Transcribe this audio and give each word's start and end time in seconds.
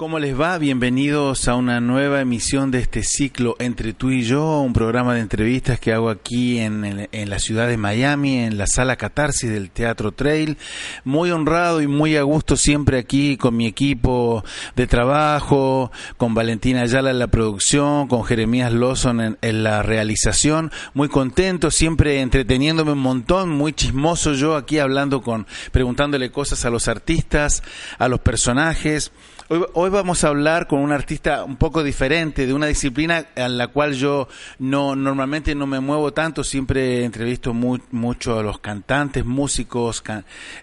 ¿Cómo 0.00 0.18
les 0.18 0.40
va? 0.40 0.56
Bienvenidos 0.56 1.46
a 1.46 1.56
una 1.56 1.78
nueva 1.78 2.22
emisión 2.22 2.70
de 2.70 2.78
este 2.78 3.02
ciclo 3.02 3.56
Entre 3.58 3.92
tú 3.92 4.08
y 4.08 4.22
yo, 4.22 4.62
un 4.62 4.72
programa 4.72 5.12
de 5.12 5.20
entrevistas 5.20 5.78
que 5.78 5.92
hago 5.92 6.08
aquí 6.08 6.58
en, 6.58 7.06
en, 7.12 7.28
la 7.28 7.38
ciudad 7.38 7.68
de 7.68 7.76
Miami, 7.76 8.38
en 8.38 8.56
la 8.56 8.66
sala 8.66 8.96
Catarsis 8.96 9.50
del 9.50 9.70
Teatro 9.70 10.12
Trail. 10.12 10.56
Muy 11.04 11.30
honrado 11.32 11.82
y 11.82 11.86
muy 11.86 12.16
a 12.16 12.22
gusto 12.22 12.56
siempre 12.56 12.96
aquí 12.96 13.36
con 13.36 13.54
mi 13.54 13.66
equipo 13.66 14.42
de 14.74 14.86
trabajo, 14.86 15.92
con 16.16 16.32
Valentina 16.32 16.80
Ayala 16.80 17.10
en 17.10 17.18
la 17.18 17.26
producción, 17.26 18.08
con 18.08 18.24
Jeremías 18.24 18.72
Lawson 18.72 19.20
en, 19.20 19.38
en 19.42 19.62
la 19.62 19.82
realización. 19.82 20.72
Muy 20.94 21.10
contento, 21.10 21.70
siempre 21.70 22.22
entreteniéndome 22.22 22.92
un 22.92 23.00
montón, 23.00 23.50
muy 23.50 23.74
chismoso 23.74 24.32
yo 24.32 24.56
aquí 24.56 24.78
hablando 24.78 25.20
con, 25.20 25.46
preguntándole 25.72 26.30
cosas 26.30 26.64
a 26.64 26.70
los 26.70 26.88
artistas, 26.88 27.62
a 27.98 28.08
los 28.08 28.20
personajes. 28.20 29.12
Hoy, 29.52 29.90
vamos 29.90 30.22
a 30.22 30.28
hablar 30.28 30.68
con 30.68 30.78
un 30.78 30.92
artista 30.92 31.42
un 31.42 31.56
poco 31.56 31.82
diferente, 31.82 32.46
de 32.46 32.54
una 32.54 32.66
disciplina 32.66 33.26
en 33.34 33.58
la 33.58 33.66
cual 33.66 33.94
yo 33.94 34.28
no 34.60 34.94
normalmente 34.94 35.56
no 35.56 35.66
me 35.66 35.80
muevo 35.80 36.12
tanto, 36.12 36.44
siempre 36.44 37.04
entrevisto 37.04 37.52
mucho 37.52 38.38
a 38.38 38.44
los 38.44 38.60
cantantes, 38.60 39.24
músicos, 39.24 40.04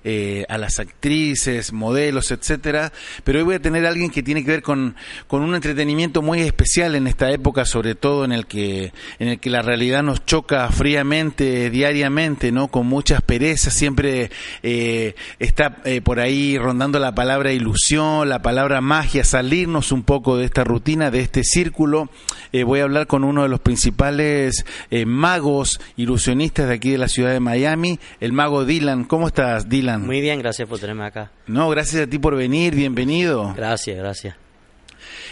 eh, 0.05 0.45
a 0.47 0.57
las 0.57 0.79
actrices, 0.79 1.73
modelos, 1.73 2.31
etcétera, 2.31 2.93
pero 3.25 3.39
hoy 3.39 3.43
voy 3.43 3.55
a 3.55 3.61
tener 3.61 3.85
a 3.85 3.89
alguien 3.89 4.09
que 4.09 4.23
tiene 4.23 4.45
que 4.45 4.51
ver 4.51 4.61
con, 4.61 4.95
con 5.27 5.41
un 5.41 5.53
entretenimiento 5.53 6.21
muy 6.21 6.39
especial 6.39 6.95
en 6.95 7.07
esta 7.07 7.29
época, 7.29 7.65
sobre 7.65 7.93
todo 7.93 8.23
en 8.23 8.31
el 8.31 8.45
que 8.45 8.93
en 9.19 9.27
el 9.27 9.39
que 9.41 9.49
la 9.49 9.63
realidad 9.63 10.01
nos 10.01 10.25
choca 10.25 10.65
fríamente 10.71 11.69
diariamente, 11.69 12.53
¿no? 12.53 12.69
Con 12.69 12.87
muchas 12.87 13.21
perezas, 13.21 13.73
siempre 13.73 14.31
eh, 14.63 15.13
está 15.39 15.81
eh, 15.83 15.99
por 15.99 16.21
ahí 16.21 16.57
rondando 16.57 16.99
la 16.99 17.13
palabra 17.13 17.51
ilusión, 17.51 18.29
la 18.29 18.41
palabra 18.41 18.76
magia, 18.81 19.23
salirnos 19.23 19.91
un 19.91 20.03
poco 20.03 20.37
de 20.37 20.45
esta 20.45 20.63
rutina, 20.63 21.11
de 21.11 21.21
este 21.21 21.43
círculo. 21.43 22.09
Eh, 22.51 22.63
voy 22.63 22.79
a 22.79 22.83
hablar 22.83 23.07
con 23.07 23.23
uno 23.23 23.43
de 23.43 23.49
los 23.49 23.59
principales 23.59 24.65
eh, 24.89 25.05
magos 25.05 25.79
ilusionistas 25.95 26.67
de 26.67 26.75
aquí 26.75 26.91
de 26.91 26.97
la 26.97 27.07
ciudad 27.07 27.31
de 27.31 27.39
Miami, 27.39 27.99
el 28.19 28.33
mago 28.33 28.65
Dylan. 28.65 29.03
¿Cómo 29.03 29.27
estás, 29.27 29.69
Dylan? 29.69 30.05
Muy 30.05 30.21
bien, 30.21 30.39
gracias 30.39 30.67
por 30.67 30.79
tenerme 30.79 31.05
acá. 31.05 31.31
No, 31.45 31.69
gracias 31.69 32.03
a 32.03 32.07
ti 32.07 32.19
por 32.19 32.35
venir, 32.35 32.75
bienvenido. 32.75 33.53
Gracias, 33.55 33.97
gracias. 33.97 34.46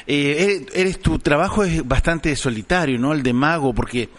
Eh, 0.08 0.67
eres, 0.75 1.00
tu 1.00 1.17
trabajo 1.17 1.64
es 1.64 1.86
bastante 1.88 2.36
solitario, 2.36 3.00
¿no? 3.00 3.11
El 3.11 3.23
de 3.23 3.34
mago, 3.34 3.73
porque 3.73 4.09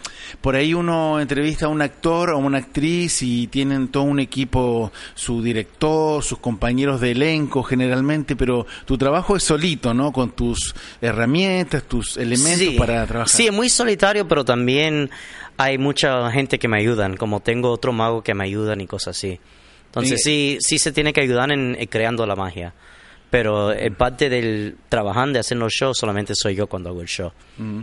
por 0.41 0.55
ahí 0.55 0.73
uno 0.73 1.19
entrevista 1.21 1.67
a 1.67 1.69
un 1.69 1.81
actor 1.81 2.31
o 2.31 2.39
una 2.39 2.57
actriz 2.57 3.21
y 3.21 3.47
tienen 3.47 3.87
todo 3.87 4.03
un 4.03 4.19
equipo, 4.19 4.91
su 5.15 5.41
director, 5.41 6.21
sus 6.21 6.39
compañeros 6.39 6.99
de 6.99 7.11
elenco 7.11 7.63
generalmente, 7.63 8.35
pero 8.35 8.67
tu 8.85 8.97
trabajo 8.97 9.37
es 9.37 9.43
solito, 9.43 9.93
¿no? 9.93 10.11
Con 10.11 10.31
tus 10.31 10.75
herramientas, 11.01 11.83
tus 11.83 12.17
elementos 12.17 12.73
para 12.75 13.05
trabajar. 13.05 13.29
Sí, 13.29 13.47
es 13.47 13.53
muy 13.53 13.69
solitario, 13.69 14.27
pero 14.27 14.43
también 14.43 15.09
hay 15.55 15.77
mucha 15.77 16.29
gente 16.31 16.59
que 16.59 16.67
me 16.67 16.79
ayudan, 16.79 17.15
como 17.15 17.39
tengo 17.39 17.71
otro 17.71 17.93
mago 17.93 18.21
que 18.23 18.33
me 18.33 18.43
ayudan 18.43 18.81
y 18.81 18.87
cosas 18.87 19.15
así. 19.15 19.39
Entonces 19.85 20.21
sí, 20.21 20.57
sí 20.59 20.79
se 20.79 20.91
tiene 20.91 21.13
que 21.13 21.21
ayudar 21.21 21.49
en 21.49 21.77
creando 21.89 22.25
la 22.25 22.35
magia 22.35 22.73
pero 23.29 23.73
en 23.73 23.95
parte 23.95 24.29
del 24.29 24.77
trabajando, 24.89 25.33
de 25.33 25.39
hacer 25.39 25.57
los 25.57 25.73
shows, 25.73 25.97
solamente 25.97 26.33
soy 26.35 26.55
yo 26.55 26.67
cuando 26.67 26.89
hago 26.89 27.01
el 27.01 27.07
show. 27.07 27.31
Mm. 27.57 27.81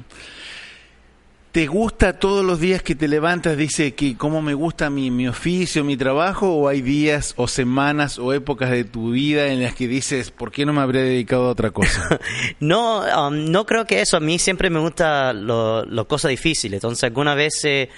¿Te 1.55 1.69
gusta 1.69 2.19
todos 2.19 2.45
los 2.45 2.59
días 2.59 2.83
que 2.83 2.97
te 2.97 3.07
levantas, 3.07 3.57
dice 3.57 3.95
que 3.95 4.17
cómo 4.17 4.43
me 4.43 4.55
gusta 4.55 4.91
mi, 4.91 5.13
mi 5.13 5.29
oficio, 5.29 5.85
mi 5.85 5.97
trabajo, 5.97 6.53
o 6.53 6.67
hay 6.67 6.83
días 6.83 7.33
o 7.37 7.47
semanas 7.47 8.19
o 8.19 8.33
épocas 8.33 8.73
de 8.73 8.83
tu 8.83 9.13
vida 9.13 9.47
en 9.47 9.63
las 9.63 9.73
que 9.73 9.87
dices, 9.87 10.33
¿por 10.33 10.51
qué 10.51 10.67
no 10.67 10.73
me 10.73 10.81
habría 10.81 11.03
dedicado 11.03 11.45
a 11.47 11.51
otra 11.51 11.71
cosa? 11.71 12.19
no, 12.59 13.05
um, 13.05 13.53
no 13.53 13.67
creo 13.67 13.87
que 13.87 14.01
eso. 14.01 14.17
A 14.17 14.21
mí 14.21 14.41
siempre 14.41 14.69
me 14.69 14.81
gusta 14.81 15.33
las 15.33 16.07
cosas 16.07 16.31
difíciles. 16.31 16.79
Entonces, 16.79 17.05
algunas 17.05 17.37
veces, 17.37 17.89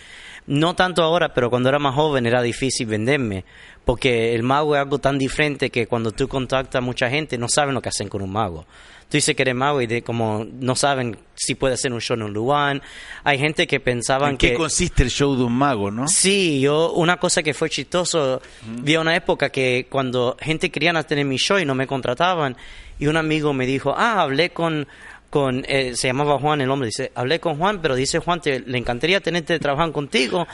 no 0.46 0.74
tanto 0.74 1.02
ahora, 1.02 1.34
pero 1.34 1.50
cuando 1.50 1.68
era 1.68 1.78
más 1.78 1.94
joven 1.94 2.26
era 2.26 2.42
difícil 2.42 2.86
venderme 2.86 3.44
porque 3.86 4.34
el 4.34 4.42
mago 4.42 4.74
es 4.74 4.82
algo 4.82 4.98
tan 4.98 5.16
diferente 5.16 5.70
que 5.70 5.86
cuando 5.86 6.10
tú 6.10 6.26
contactas 6.26 6.80
a 6.80 6.80
mucha 6.80 7.08
gente 7.08 7.38
no 7.38 7.48
saben 7.48 7.72
lo 7.72 7.80
que 7.80 7.88
hacen 7.88 8.08
con 8.08 8.20
un 8.20 8.32
mago. 8.32 8.66
Tú 9.08 9.16
dices 9.16 9.36
que 9.36 9.42
eres 9.42 9.54
mago 9.54 9.80
y 9.80 9.86
de, 9.86 10.02
como 10.02 10.44
no 10.44 10.74
saben 10.74 11.16
si 11.36 11.54
puede 11.54 11.74
hacer 11.74 11.92
un 11.92 12.00
show 12.00 12.16
en 12.16 12.24
un 12.24 12.32
lugar. 12.32 12.82
Hay 13.22 13.38
gente 13.38 13.68
que 13.68 13.78
pensaban 13.78 14.32
¿En 14.32 14.36
qué 14.38 14.54
consiste 14.54 15.04
el 15.04 15.10
show 15.10 15.36
de 15.36 15.44
un 15.44 15.52
mago, 15.52 15.92
no? 15.92 16.08
Sí, 16.08 16.58
yo 16.58 16.94
una 16.94 17.18
cosa 17.18 17.44
que 17.44 17.54
fue 17.54 17.70
chistoso, 17.70 18.42
vi 18.82 18.96
una 18.96 19.14
época 19.14 19.50
que 19.50 19.86
cuando 19.88 20.36
gente 20.40 20.68
quería 20.70 21.00
tener 21.04 21.24
mi 21.24 21.36
show 21.36 21.60
y 21.60 21.64
no 21.64 21.76
me 21.76 21.86
contrataban 21.86 22.56
y 22.98 23.06
un 23.06 23.16
amigo 23.16 23.52
me 23.52 23.66
dijo, 23.66 23.94
ah, 23.96 24.20
hablé 24.20 24.50
con 24.50 24.88
con, 25.30 25.64
eh, 25.68 25.92
se 25.94 26.08
llamaba 26.08 26.38
Juan 26.38 26.60
el 26.60 26.70
hombre, 26.70 26.86
dice, 26.86 27.12
hablé 27.14 27.40
con 27.40 27.56
Juan, 27.56 27.80
pero 27.82 27.94
dice 27.94 28.18
Juan, 28.18 28.40
te, 28.40 28.60
le 28.60 28.78
encantaría 28.78 29.20
tenerte 29.20 29.58
trabajar 29.58 29.92
contigo, 29.92 30.46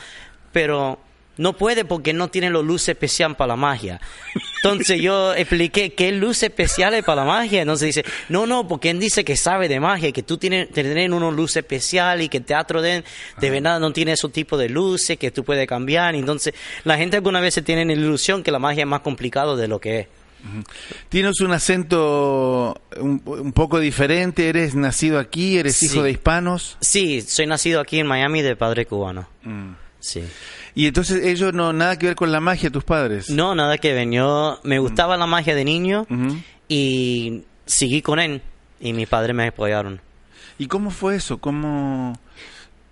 pero 0.51 0.99
no 1.37 1.53
puede 1.53 1.83
porque 1.83 2.13
no 2.13 2.27
tiene 2.27 2.49
los 2.49 2.63
luces 2.63 2.89
especiales 2.89 3.37
para 3.37 3.49
la 3.49 3.55
magia. 3.55 3.99
Entonces 4.57 5.01
yo 5.01 5.33
expliqué 5.35 5.93
qué 5.93 6.11
luz 6.11 6.43
especial 6.43 6.93
es 6.93 7.03
para 7.03 7.23
la 7.23 7.27
magia. 7.27 7.61
Entonces 7.61 7.95
dice, 7.95 8.05
no, 8.29 8.45
no, 8.45 8.67
porque 8.67 8.89
él 8.89 8.99
dice 8.99 9.23
que 9.23 9.35
sabe 9.35 9.67
de 9.67 9.79
magia, 9.79 10.11
que 10.11 10.23
tú 10.23 10.37
tienes 10.37 10.69
tener 10.71 11.11
unos 11.11 11.33
luces 11.33 11.57
especiales 11.57 12.25
y 12.25 12.29
que 12.29 12.37
el 12.37 12.45
teatro 12.45 12.81
de, 12.81 13.03
de 13.39 13.49
verdad 13.49 13.79
no 13.79 13.91
tiene 13.93 14.13
esos 14.13 14.31
tipos 14.31 14.59
de 14.59 14.69
luces 14.69 15.17
que 15.17 15.31
tú 15.31 15.43
puedes 15.43 15.67
cambiar. 15.67 16.15
Entonces 16.15 16.53
la 16.83 16.97
gente 16.97 17.17
alguna 17.17 17.39
vez 17.39 17.59
tiene 17.63 17.85
la 17.85 17.93
ilusión 17.93 18.43
que 18.43 18.51
la 18.51 18.59
magia 18.59 18.81
es 18.81 18.87
más 18.87 19.01
complicado 19.01 19.57
de 19.57 19.67
lo 19.67 19.79
que 19.79 19.99
es. 19.99 20.07
Tienes 21.09 21.39
un 21.41 21.51
acento 21.51 22.81
un, 22.99 23.53
poco 23.53 23.79
diferente, 23.79 24.49
eres 24.49 24.75
nacido 24.75 25.19
aquí, 25.19 25.57
eres 25.57 25.81
hijo 25.83 26.03
de 26.03 26.11
hispanos. 26.11 26.77
Sí, 26.81 27.21
soy 27.21 27.47
nacido 27.47 27.79
aquí 27.79 27.99
en 27.99 28.07
Miami 28.07 28.41
de 28.41 28.55
padre 28.55 28.85
cubano. 28.85 29.27
Mm. 29.43 29.71
Sí. 29.99 30.23
Y 30.75 30.87
entonces 30.87 31.25
ellos 31.25 31.53
no 31.53 31.71
nada 31.71 31.97
que 31.97 32.07
ver 32.07 32.15
con 32.15 32.31
la 32.31 32.41
magia, 32.41 32.69
tus 32.69 32.83
padres. 32.83 33.29
No, 33.29 33.55
nada 33.55 33.77
que 33.77 33.93
ver. 33.93 34.09
Yo 34.09 34.59
me 34.63 34.79
gustaba 34.79 35.15
la 35.17 35.27
magia 35.27 35.55
de 35.55 35.63
niño 35.63 36.05
y 36.67 37.43
seguí 37.65 38.01
con 38.01 38.19
él 38.19 38.41
y 38.79 38.93
mis 38.93 39.07
padres 39.07 39.35
me 39.35 39.47
apoyaron. 39.47 40.01
¿Y 40.57 40.67
cómo 40.67 40.91
fue 40.91 41.15
eso? 41.15 41.37
¿Cómo 41.37 42.19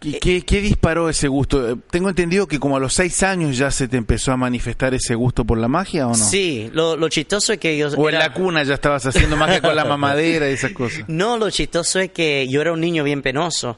¿Qué, 0.02 0.42
qué, 0.42 0.62
disparó 0.62 1.10
ese 1.10 1.28
gusto? 1.28 1.78
Tengo 1.78 2.10
entendido 2.10 2.48
que 2.48 2.60
como 2.60 2.76
a 2.76 2.80
los 2.80 2.92
seis 2.92 3.22
años 3.22 3.56
ya 3.56 3.70
se 3.70 3.88
te 3.88 3.98
empezó 3.98 4.32
a 4.32 4.38
manifestar 4.38 4.96
ese 4.96 5.14
gusto 5.14 5.46
por 5.46 5.60
la 5.60 5.68
magia, 5.68 6.08
¿o 6.08 6.10
no? 6.10 6.16
Sí, 6.16 6.72
lo, 6.74 6.96
lo 6.96 7.08
chistoso 7.08 7.54
es 7.54 7.60
que 7.60 7.78
yo... 7.78 7.90
O 7.90 8.10
en 8.10 8.16
la 8.16 8.34
cuna 8.34 8.64
ya 8.64 8.74
estabas 8.74 9.06
haciendo 9.06 9.38
magia 9.38 9.62
con 9.62 9.76
la 9.76 9.86
mamadera 9.92 10.50
y 10.50 10.54
esas 10.54 10.72
cosas. 10.72 11.04
No, 11.08 11.38
lo 11.38 11.52
chistoso 11.52 12.00
es 12.00 12.12
que 12.12 12.48
yo 12.50 12.62
era 12.62 12.74
un 12.74 12.82
niño 12.82 13.04
bien 13.04 13.22
penoso 13.22 13.78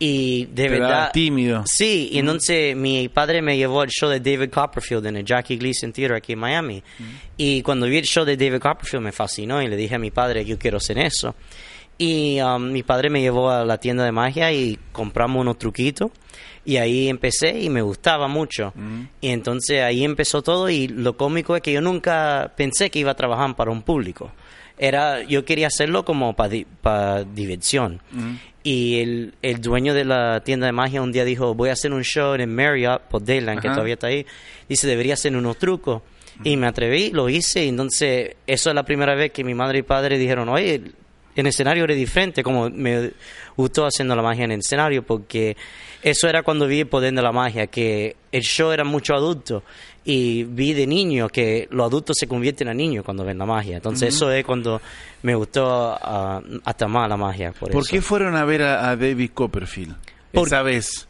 y 0.00 0.46
de 0.46 0.68
verdad... 0.68 1.12
tímido. 1.12 1.62
Sí, 1.64 2.08
y 2.10 2.18
entonces 2.18 2.74
mi 2.74 3.08
padre 3.08 3.40
me 3.40 3.56
llevó 3.56 3.82
al 3.82 3.88
show 3.88 4.10
de 4.10 4.18
David 4.18 4.50
Copperfield 4.50 5.06
en 5.06 5.18
el 5.18 5.24
Jackie 5.24 5.58
Gleason 5.58 5.92
Theater 5.92 6.16
aquí 6.16 6.32
en 6.32 6.40
Miami. 6.40 6.82
Y 7.36 7.62
cuando 7.62 7.86
vi 7.86 7.98
el 7.98 8.04
show 8.04 8.24
de 8.24 8.36
David 8.36 8.58
Copperfield 8.58 9.04
me 9.04 9.12
fascinó 9.12 9.62
y 9.62 9.68
le 9.68 9.76
dije 9.76 9.94
a 9.94 10.00
mi 10.00 10.10
padre, 10.10 10.44
yo 10.44 10.58
quiero 10.58 10.78
hacer 10.78 10.98
eso. 10.98 11.36
Y 11.98 12.40
um, 12.40 12.72
mi 12.72 12.82
padre 12.82 13.10
me 13.10 13.20
llevó 13.20 13.50
a 13.50 13.64
la 13.64 13.78
tienda 13.78 14.04
de 14.04 14.12
magia 14.12 14.52
y 14.52 14.78
compramos 14.92 15.40
unos 15.40 15.58
truquitos. 15.58 16.10
Y 16.64 16.76
ahí 16.76 17.08
empecé 17.08 17.60
y 17.60 17.70
me 17.70 17.82
gustaba 17.82 18.28
mucho. 18.28 18.72
Y 19.20 19.28
entonces 19.28 19.82
ahí 19.82 20.04
empezó 20.04 20.42
todo 20.42 20.70
y 20.70 20.88
lo 20.88 21.16
cómico 21.16 21.56
es 21.56 21.62
que 21.62 21.72
yo 21.72 21.80
nunca 21.80 22.52
pensé 22.56 22.90
que 22.90 23.00
iba 23.00 23.10
a 23.10 23.16
trabajar 23.16 23.54
para 23.56 23.70
un 23.70 23.82
público. 23.82 24.30
Era, 24.78 25.22
yo 25.22 25.44
quería 25.44 25.66
hacerlo 25.66 26.04
como 26.04 26.34
para 26.34 27.24
diversión. 27.24 28.00
Y 28.62 29.00
el, 29.00 29.34
el, 29.42 29.60
dueño 29.60 29.92
de 29.92 30.04
la 30.04 30.40
tienda 30.44 30.66
de 30.66 30.72
magia 30.72 31.02
un 31.02 31.10
día 31.10 31.24
dijo, 31.24 31.52
voy 31.54 31.70
a 31.70 31.72
hacer 31.72 31.92
un 31.92 32.04
show 32.04 32.34
en 32.34 32.54
Marriott 32.54 33.02
por 33.02 33.24
Dayland, 33.24 33.60
que 33.60 33.68
todavía 33.68 33.94
está 33.94 34.06
ahí. 34.06 34.24
Dice, 34.68 34.86
debería 34.86 35.14
hacer 35.14 35.36
unos 35.36 35.58
trucos. 35.58 36.02
Y 36.44 36.56
me 36.56 36.66
atreví, 36.66 37.10
lo 37.10 37.28
hice. 37.28 37.64
Y 37.64 37.68
entonces, 37.68 38.36
eso 38.46 38.70
es 38.70 38.74
la 38.74 38.84
primera 38.84 39.14
vez 39.14 39.32
que 39.32 39.42
mi 39.42 39.54
madre 39.54 39.80
y 39.80 39.82
padre 39.82 40.16
dijeron, 40.16 40.48
oye, 40.48 40.80
en 41.34 41.46
escenario 41.46 41.84
era 41.84 41.94
diferente, 41.94 42.42
como 42.42 42.68
me 42.70 43.12
gustó 43.56 43.86
haciendo 43.86 44.14
la 44.14 44.22
magia 44.22 44.44
en 44.44 44.52
el 44.52 44.60
escenario, 44.60 45.02
porque 45.02 45.56
eso 46.02 46.28
era 46.28 46.42
cuando 46.42 46.66
vi 46.66 46.80
el 46.80 46.86
poder 46.86 47.14
de 47.14 47.22
la 47.22 47.32
magia, 47.32 47.66
que 47.66 48.16
el 48.30 48.42
show 48.42 48.70
era 48.70 48.84
mucho 48.84 49.14
adulto 49.14 49.62
y 50.04 50.44
vi 50.44 50.72
de 50.74 50.86
niño 50.86 51.28
que 51.28 51.68
los 51.70 51.86
adultos 51.86 52.16
se 52.18 52.26
convierten 52.26 52.68
a 52.68 52.74
niños 52.74 53.04
cuando 53.04 53.24
ven 53.24 53.38
la 53.38 53.46
magia. 53.46 53.76
Entonces 53.76 54.14
eso 54.14 54.30
es 54.30 54.44
cuando 54.44 54.80
me 55.22 55.34
gustó 55.34 55.94
uh, 55.94 56.60
hasta 56.64 56.88
más 56.88 57.08
la 57.08 57.16
magia. 57.16 57.52
¿Por, 57.52 57.86
qué 57.86 58.00
fueron 58.02 58.36
a 58.36 58.44
ver 58.44 58.62
a, 58.62 58.96
David 58.96 59.30
Copperfield 59.32 59.96
esa 60.32 60.62
vez? 60.62 61.08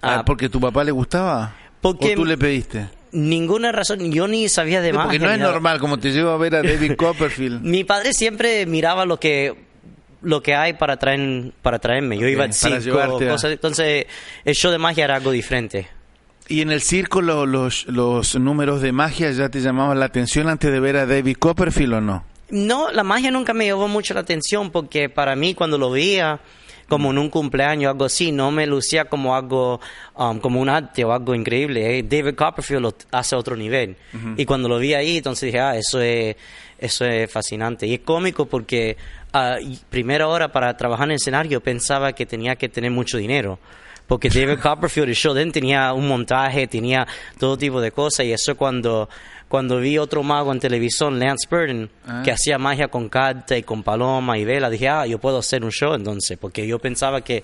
Ah, 0.00 0.22
¿Porque 0.24 0.48
tu 0.48 0.60
papá 0.60 0.84
le 0.84 0.92
gustaba? 0.92 1.54
Porque 1.80 2.12
¿O 2.12 2.16
tú 2.16 2.24
le 2.24 2.38
pediste? 2.38 2.88
Ninguna 3.12 3.72
razón, 3.72 4.12
yo 4.12 4.28
ni 4.28 4.48
sabía 4.48 4.80
de 4.80 4.92
más. 4.92 5.04
Porque 5.04 5.18
no 5.18 5.30
es 5.30 5.38
normal, 5.38 5.78
como 5.80 5.98
te 5.98 6.12
llevo 6.12 6.30
a 6.30 6.36
ver 6.36 6.54
a 6.54 6.62
David 6.62 6.96
Copperfield. 6.96 7.62
Mi 7.62 7.84
padre 7.84 8.12
siempre 8.12 8.66
miraba 8.66 9.04
lo 9.04 9.18
que 9.18 9.54
lo 10.22 10.42
que 10.42 10.54
hay 10.54 10.74
para 10.74 10.98
traer 10.98 11.52
para 11.62 11.78
traerme. 11.78 12.18
Yo 12.18 12.28
iba 12.28 12.44
al 12.44 12.52
circo, 12.52 13.18
cosas, 13.18 13.52
entonces 13.52 14.06
el 14.44 14.54
show 14.54 14.70
de 14.70 14.78
magia 14.78 15.04
era 15.04 15.16
algo 15.16 15.30
diferente. 15.30 15.88
¿Y 16.48 16.62
en 16.62 16.72
el 16.72 16.82
circo 16.82 17.22
los, 17.22 17.86
los 17.86 18.34
números 18.34 18.82
de 18.82 18.90
magia 18.90 19.30
ya 19.30 19.48
te 19.48 19.60
llamaban 19.60 20.00
la 20.00 20.06
atención 20.06 20.48
antes 20.48 20.72
de 20.72 20.80
ver 20.80 20.96
a 20.96 21.06
David 21.06 21.36
Copperfield 21.38 21.94
o 21.94 22.00
no? 22.00 22.24
No, 22.50 22.90
la 22.90 23.04
magia 23.04 23.30
nunca 23.30 23.54
me 23.54 23.66
llamó 23.66 23.86
mucho 23.86 24.14
la 24.14 24.20
atención 24.20 24.70
porque 24.70 25.08
para 25.08 25.36
mí 25.36 25.54
cuando 25.54 25.78
lo 25.78 25.90
veía 25.90 26.40
como 26.90 27.12
en 27.12 27.18
un 27.18 27.30
cumpleaños 27.30 27.92
algo 27.92 28.04
así, 28.04 28.32
no 28.32 28.50
me 28.50 28.66
lucía 28.66 29.06
como 29.06 29.34
algo, 29.34 29.80
um, 30.16 30.40
como 30.40 30.60
un 30.60 30.68
arte 30.68 31.04
o 31.04 31.12
algo 31.12 31.34
increíble. 31.34 31.98
Eh, 31.98 32.02
David 32.02 32.34
Copperfield 32.34 32.82
lo 32.82 32.94
hace 33.12 33.34
a 33.34 33.38
otro 33.38 33.56
nivel. 33.56 33.96
Y 34.36 34.44
cuando 34.44 34.68
lo 34.68 34.78
vi 34.78 34.92
ahí, 34.92 35.18
entonces 35.18 35.46
dije, 35.46 35.60
ah, 35.60 35.76
eso 35.76 36.00
es, 36.02 36.36
eso 36.78 37.06
es 37.06 37.30
fascinante. 37.30 37.86
Y 37.86 37.94
es 37.94 38.00
cómico 38.00 38.44
porque 38.44 38.96
a 39.32 39.56
primera 39.88 40.26
hora 40.26 40.50
para 40.50 40.76
trabajar 40.76 41.06
en 41.06 41.12
el 41.12 41.16
escenario 41.16 41.60
pensaba 41.60 42.12
que 42.12 42.26
tenía 42.26 42.56
que 42.56 42.68
tener 42.68 42.90
mucho 42.90 43.16
dinero 43.16 43.58
porque 44.10 44.28
David 44.28 44.58
Copperfield, 44.62 45.08
el 45.08 45.14
show 45.14 45.32
de 45.32 45.46
tenía 45.52 45.92
un 45.92 46.08
montaje, 46.08 46.66
tenía 46.66 47.06
todo 47.38 47.56
tipo 47.56 47.80
de 47.80 47.92
cosas, 47.92 48.26
y 48.26 48.32
eso 48.32 48.56
cuando, 48.56 49.08
cuando 49.50 49.78
vi 49.80 49.98
otro 49.98 50.22
mago 50.22 50.52
en 50.52 50.60
televisión, 50.60 51.18
Lance 51.18 51.46
Burton, 51.50 51.90
Ah. 52.06 52.22
que 52.24 52.30
hacía 52.30 52.56
magia 52.56 52.88
con 52.88 53.08
carta 53.10 53.58
y 53.58 53.62
con 53.64 53.82
paloma 53.82 54.38
y 54.38 54.44
vela, 54.46 54.70
dije, 54.70 54.88
ah, 54.88 55.06
yo 55.06 55.18
puedo 55.18 55.38
hacer 55.38 55.62
un 55.64 55.72
show 55.72 55.92
entonces, 55.92 56.38
porque 56.38 56.66
yo 56.66 56.78
pensaba 56.78 57.20
que 57.22 57.42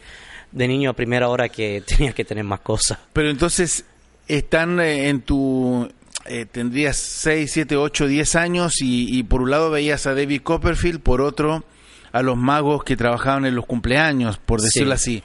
de 0.53 0.69
niño 0.69 0.91
a 0.91 0.93
primera 0.95 1.29
hora 1.29 1.49
que 1.51 1.83
tenía 1.87 2.13
que 2.13 2.25
tener 2.25 2.45
más 2.45 2.61
cosas. 2.61 2.99
Pero 3.13 3.29
entonces 3.29 3.85
están 4.29 4.79
eh, 4.81 5.09
en 5.09 5.21
tu... 5.23 5.89
eh, 6.27 6.47
tendrías 6.47 6.97
6, 6.97 7.51
7, 7.53 7.77
8, 7.77 8.07
10 8.07 8.37
años 8.37 8.81
y, 8.81 9.19
y 9.19 9.23
por 9.25 9.43
un 9.43 9.51
lado 9.51 9.71
veías 9.71 10.07
a 10.07 10.15
David 10.15 10.43
Copperfield, 10.43 11.01
por 11.01 11.21
otro 11.21 11.65
a 12.13 12.23
los 12.23 12.37
magos 12.37 12.83
que 12.85 12.97
trabajaban 12.97 13.45
en 13.47 13.55
los 13.57 13.67
cumpleaños, 13.67 14.39
por 14.39 14.63
decirlo 14.63 14.97
Sí. 14.97 15.19
así. 15.19 15.23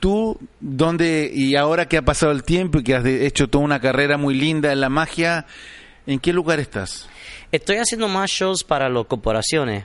Tú, 0.00 0.38
¿dónde, 0.60 1.30
y 1.32 1.56
ahora 1.56 1.86
que 1.88 1.96
ha 1.96 2.02
pasado 2.02 2.32
el 2.32 2.42
tiempo 2.42 2.80
y 2.80 2.82
que 2.84 2.94
has 2.94 3.06
hecho 3.06 3.48
toda 3.48 3.64
una 3.64 3.80
carrera 3.80 4.18
muy 4.18 4.34
linda 4.34 4.70
en 4.70 4.80
la 4.82 4.90
magia, 4.90 5.46
¿en 6.06 6.18
qué 6.18 6.32
lugar 6.32 6.60
estás? 6.60 7.08
Estoy 7.52 7.76
haciendo 7.76 8.08
más 8.08 8.30
shows 8.30 8.64
para 8.64 8.88
las 8.88 9.06
corporaciones. 9.06 9.84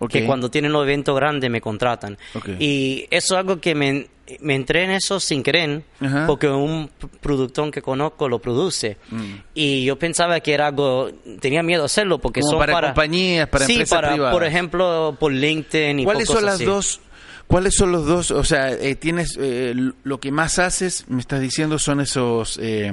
Ok. 0.00 0.10
que 0.10 0.26
cuando 0.26 0.50
tienen 0.50 0.72
los 0.72 0.82
eventos 0.82 1.14
grandes 1.16 1.48
me 1.50 1.60
contratan. 1.60 2.18
Y 2.58 3.06
eso 3.10 3.34
es 3.34 3.38
algo 3.38 3.60
que 3.60 3.74
me, 3.76 4.08
me 4.40 4.56
entré 4.56 4.84
en 4.84 4.90
eso 4.90 5.20
sin 5.20 5.42
querer, 5.42 5.82
Ajá. 6.00 6.26
porque 6.26 6.48
un 6.48 6.90
productor 7.20 7.70
que 7.70 7.80
conozco 7.80 8.28
lo 8.28 8.40
produce. 8.40 8.98
Mm. 9.10 9.24
Y 9.54 9.84
yo 9.84 9.96
pensaba 9.98 10.40
que 10.40 10.52
era 10.52 10.66
algo, 10.66 11.10
tenía 11.40 11.62
miedo 11.62 11.84
a 11.84 11.86
hacerlo 11.86 12.18
porque 12.18 12.40
Como 12.40 12.50
son 12.50 12.58
para 12.58 12.72
para, 12.72 12.88
compañías, 12.88 13.48
para 13.48 13.66
sí, 13.66 13.72
empresas 13.74 13.96
para, 13.96 14.10
privadas. 14.12 14.34
por 14.34 14.44
ejemplo, 14.44 15.16
por 15.18 15.32
LinkedIn 15.32 16.00
y 16.00 16.04
¿Cuáles 16.04 16.26
por 16.26 16.36
son 16.36 16.44
las 16.46 16.54
así. 16.56 16.64
dos? 16.64 17.00
¿Cuáles 17.46 17.74
son 17.74 17.92
los 17.92 18.04
dos? 18.04 18.30
O 18.32 18.42
sea, 18.44 18.72
eh, 18.72 18.96
tienes 18.96 19.38
eh, 19.40 19.74
lo 20.02 20.18
que 20.20 20.32
más 20.32 20.58
haces, 20.58 21.04
me 21.08 21.20
estás 21.20 21.40
diciendo, 21.40 21.78
son 21.78 22.00
esos 22.00 22.58
eh, 22.60 22.92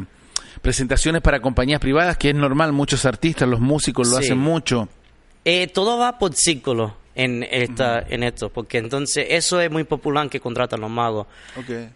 presentaciones 0.62 1.22
para 1.22 1.40
compañías 1.42 1.80
privadas, 1.80 2.18
que 2.18 2.30
es 2.30 2.36
normal, 2.36 2.72
muchos 2.72 3.06
artistas, 3.06 3.48
los 3.48 3.60
músicos 3.60 4.08
lo 4.10 4.18
Sí. 4.18 4.24
hacen 4.26 4.38
mucho. 4.38 4.88
Eh, 5.46 5.68
todo 5.68 5.98
va 5.98 6.20
por 6.20 6.34
círculo 6.36 6.96
en, 7.16 7.44
esta, 7.50 8.00
en 8.08 8.24
esto, 8.24 8.50
porque 8.50 8.78
entonces 8.78 9.26
eso 9.30 9.60
es 9.60 9.72
muy 9.72 9.84
popular 9.84 10.30
que 10.30 10.40
contratan 10.40 10.82
los 10.82 10.90
magos. 10.92 11.28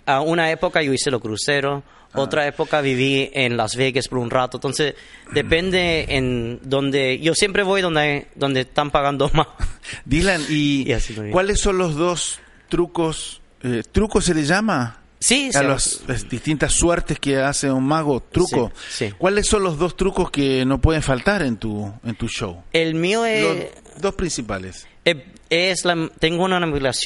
A 0.06 0.22
una 0.22 0.50
época 0.52 0.82
yo 0.82 0.92
hice 0.94 1.12
los 1.12 1.22
cruceros, 1.22 1.84
Ah. 2.14 2.22
otra 2.22 2.48
época 2.48 2.80
viví 2.80 3.30
en 3.34 3.58
Las 3.58 3.76
Vegas 3.76 4.08
por 4.08 4.20
un 4.20 4.30
rato. 4.30 4.56
Entonces, 4.56 4.96
depende 5.34 6.06
en 6.16 6.60
donde. 6.64 7.20
Yo 7.20 7.34
siempre 7.36 7.62
voy 7.62 7.82
donde, 7.82 8.28
donde 8.36 8.62
están 8.62 8.90
pagando 8.90 9.30
más. 9.34 9.48
Dylan, 10.06 10.42
¿y 10.50 10.90
así 10.94 11.14
cuáles 11.32 11.60
son 11.60 11.78
los 11.78 11.96
dos 11.96 12.40
trucos? 12.70 13.42
Eh, 13.64 13.84
¿Truco 13.92 14.22
se 14.22 14.34
le 14.34 14.44
llama? 14.46 15.00
Sí, 15.26 15.50
a 15.56 15.60
sí, 15.60 15.66
las, 15.66 16.02
las 16.08 16.30
distintas 16.30 16.72
suertes 16.74 17.20
que 17.20 17.38
hace 17.38 17.72
un 17.72 17.84
mago, 17.88 18.22
truco. 18.22 18.72
Sí. 18.90 19.12
¿Cuáles 19.18 19.48
son 19.48 19.64
los 19.64 19.80
dos 19.80 19.98
trucos 19.98 20.30
que 20.30 20.64
no 20.66 20.80
pueden 20.80 21.02
faltar 21.02 21.42
en 21.42 21.58
tu, 21.58 21.92
en 22.04 22.14
tu 22.16 22.28
show? 22.28 22.62
El 22.72 22.94
mío 22.94 23.22
Los 23.22 23.58
es. 23.58 23.68
dos 24.00 24.14
principales. 24.14 24.88
eh, 25.04 25.26
es 25.50 25.84
la, 25.86 26.10
tengo 26.20 26.44
una 26.44 26.60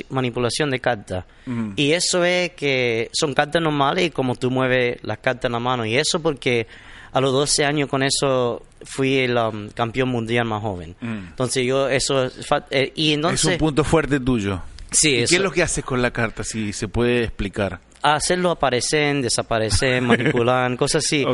manipulación, 0.09 0.69
de 0.69 0.79
cartas. 0.79 1.25
Ujú. 1.47 1.73
Y 1.77 1.91
eso 1.93 2.23
es 2.25 2.51
que 2.51 3.09
son 3.13 3.33
cartas 3.33 3.61
normales 3.61 4.07
y 4.07 4.09
como 4.09 4.35
tú 4.35 4.51
mueves 4.51 4.97
las 5.03 5.19
cartas 5.19 5.45
en 5.45 5.53
la 5.53 5.59
mano. 5.59 5.85
Y 5.85 5.95
eso 5.95 6.21
porque 6.21 6.67
a 7.11 7.21
los 7.21 7.31
12 7.31 7.63
años 7.65 7.87
con 7.89 8.03
eso 8.03 8.65
fui 8.83 9.17
el 9.19 9.37
um, 9.37 9.69
campeón 9.69 10.09
mundial 10.09 10.45
más 10.45 10.61
joven. 10.61 10.95
Mm. 10.99 11.27
Entonces 11.29 11.65
yo 11.65 11.87
eso... 11.89 12.29
eh, 12.71 12.91
y 12.95 13.13
entonces... 13.13 13.45
es 13.45 13.51
un 13.53 13.57
punto 13.57 13.83
fuerte 13.85 14.19
tuyo. 14.19 14.61
Sí, 14.91 15.11
¿Y 15.11 15.17
eso. 15.19 15.29
qué 15.29 15.35
es 15.35 15.41
lo 15.41 15.51
que 15.51 15.61
haces 15.63 15.85
con 15.85 16.01
la 16.01 16.11
carta, 16.11 16.43
si 16.43 16.73
se 16.73 16.87
puede 16.87 17.23
explicar? 17.23 17.79
Hacerlo 18.01 18.51
aparecer, 18.51 19.21
desaparecer, 19.21 20.01
manipular, 20.03 20.75
cosas 20.77 21.03
así. 21.05 21.25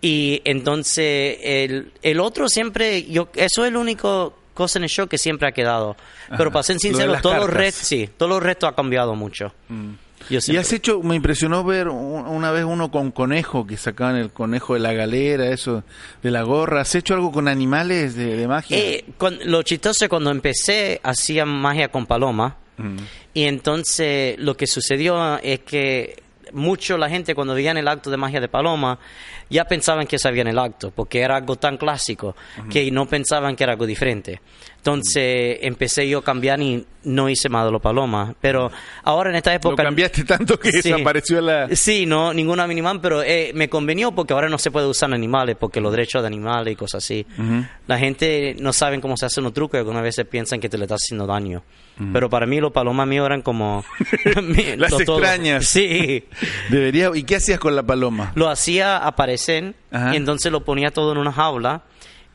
Y 0.00 0.40
entonces 0.44 1.38
el, 1.42 1.92
el 2.02 2.20
otro 2.20 2.48
siempre, 2.48 3.04
yo 3.04 3.28
eso 3.34 3.64
es 3.64 3.68
el 3.68 3.76
único 3.76 4.34
cosa 4.54 4.78
en 4.80 4.84
el 4.84 4.90
show 4.90 5.06
que 5.06 5.18
siempre 5.18 5.48
ha 5.48 5.52
quedado. 5.52 5.96
Pero 6.30 6.42
Ajá. 6.44 6.50
para 6.50 6.62
ser 6.64 6.76
Lo 6.76 6.80
sincero, 6.80 7.12
las 7.12 7.22
todos 7.22 7.36
los 7.38 7.50
restos, 7.50 7.86
sí, 7.86 8.08
todos 8.16 8.30
los 8.30 8.42
restos 8.42 8.70
ha 8.70 8.74
cambiado 8.74 9.14
mucho. 9.14 9.52
Yo 10.28 10.40
Y 10.48 10.56
has 10.56 10.72
hecho, 10.72 11.00
me 11.00 11.14
impresionó 11.14 11.62
ver 11.62 11.86
un- 11.88 12.26
una 12.26 12.50
vez 12.50 12.64
uno 12.64 12.90
con 12.90 13.12
conejo, 13.12 13.64
que 13.68 13.76
sacaban 13.76 14.16
el 14.16 14.30
conejo 14.32 14.74
de 14.74 14.80
la 14.80 14.92
galera, 14.92 15.46
eso, 15.46 15.84
de 16.24 16.30
la 16.32 16.42
gorra. 16.42 16.80
¿Has 16.80 16.96
hecho 16.96 17.14
algo 17.14 17.30
con 17.30 17.46
animales 17.46 18.16
de, 18.16 18.34
de 18.36 18.48
magia? 18.48 18.76
Eh, 18.76 19.04
con- 19.16 19.38
lo 19.44 19.62
chistoso 19.62 20.04
es 20.04 20.08
cuando 20.08 20.32
empecé 20.32 21.00
hacía 21.04 21.46
magia 21.46 21.88
con 21.92 22.04
paloma 22.06 22.56
Mm. 22.78 22.96
y 23.34 23.44
entonces 23.44 24.38
lo 24.38 24.56
que 24.56 24.66
sucedió 24.66 25.38
es 25.38 25.60
que 25.60 26.22
mucho 26.52 26.96
la 26.96 27.08
gente 27.10 27.34
cuando 27.34 27.54
veían 27.54 27.76
el 27.76 27.88
acto 27.88 28.10
de 28.10 28.16
magia 28.16 28.40
de 28.40 28.48
paloma 28.48 28.98
ya 29.50 29.64
pensaban 29.64 30.06
que 30.06 30.18
sabían 30.18 30.46
el 30.46 30.58
acto 30.58 30.90
porque 30.90 31.20
era 31.20 31.36
algo 31.36 31.56
tan 31.56 31.76
clásico 31.76 32.36
que 32.70 32.90
no 32.90 33.06
pensaban 33.06 33.56
que 33.56 33.64
era 33.64 33.72
algo 33.72 33.86
diferente. 33.86 34.40
Entonces 34.78 35.58
empecé 35.62 36.08
yo 36.08 36.18
a 36.18 36.24
cambiar 36.24 36.60
y 36.62 36.86
no 37.04 37.28
hice 37.28 37.48
más 37.48 37.64
de 37.66 37.72
los 37.72 37.82
palomas. 37.82 38.34
Pero 38.40 38.70
ahora 39.02 39.30
en 39.30 39.36
esta 39.36 39.50
Lo 39.50 39.56
época... 39.56 39.82
cambiaste 39.82 40.24
tanto 40.24 40.58
que 40.58 40.70
Sí. 40.82 40.90
desapareció 40.90 41.40
la... 41.40 41.68
Sí, 41.74 42.06
no, 42.06 42.32
ningún 42.32 42.58
animal, 42.60 43.00
pero 43.00 43.22
eh, 43.22 43.50
me 43.54 43.68
convenió 43.68 44.12
porque 44.12 44.32
ahora 44.34 44.48
no 44.48 44.56
se 44.56 44.70
puede 44.70 44.86
usar 44.86 45.12
animales, 45.12 45.56
porque 45.58 45.80
los 45.80 45.90
derechos 45.92 46.22
de 46.22 46.28
animales 46.28 46.72
y 46.72 46.76
cosas 46.76 47.04
así. 47.04 47.26
La 47.86 47.98
gente 47.98 48.56
no 48.60 48.72
sabe 48.72 48.98
cómo 49.00 49.16
se 49.16 49.26
hacen 49.26 49.44
los 49.44 49.52
trucos 49.52 49.76
y 49.76 49.78
algunas 49.78 50.02
veces 50.02 50.26
piensan 50.26 50.60
que 50.60 50.68
te 50.68 50.78
le 50.78 50.84
estás 50.84 51.00
haciendo 51.02 51.26
daño. 51.26 51.62
Pero 52.12 52.30
para 52.30 52.46
mí 52.46 52.60
los 52.60 52.72
palomas 52.72 53.06
míos 53.08 53.26
eran 53.26 53.42
como... 53.42 53.84
Las 54.76 54.90
lo 54.92 54.98
todo. 55.00 55.18
extrañas. 55.18 55.66
Sí. 55.66 56.24
Debería... 56.70 57.10
¿Y 57.14 57.24
qué 57.24 57.36
hacías 57.36 57.58
con 57.58 57.74
la 57.74 57.82
paloma? 57.82 58.32
Lo 58.36 58.48
hacía 58.48 58.96
aparecer 58.98 59.74
Ajá. 59.90 60.14
y 60.14 60.16
entonces 60.16 60.52
lo 60.52 60.64
ponía 60.64 60.90
todo 60.92 61.12
en 61.12 61.18
una 61.18 61.32
jaula. 61.32 61.82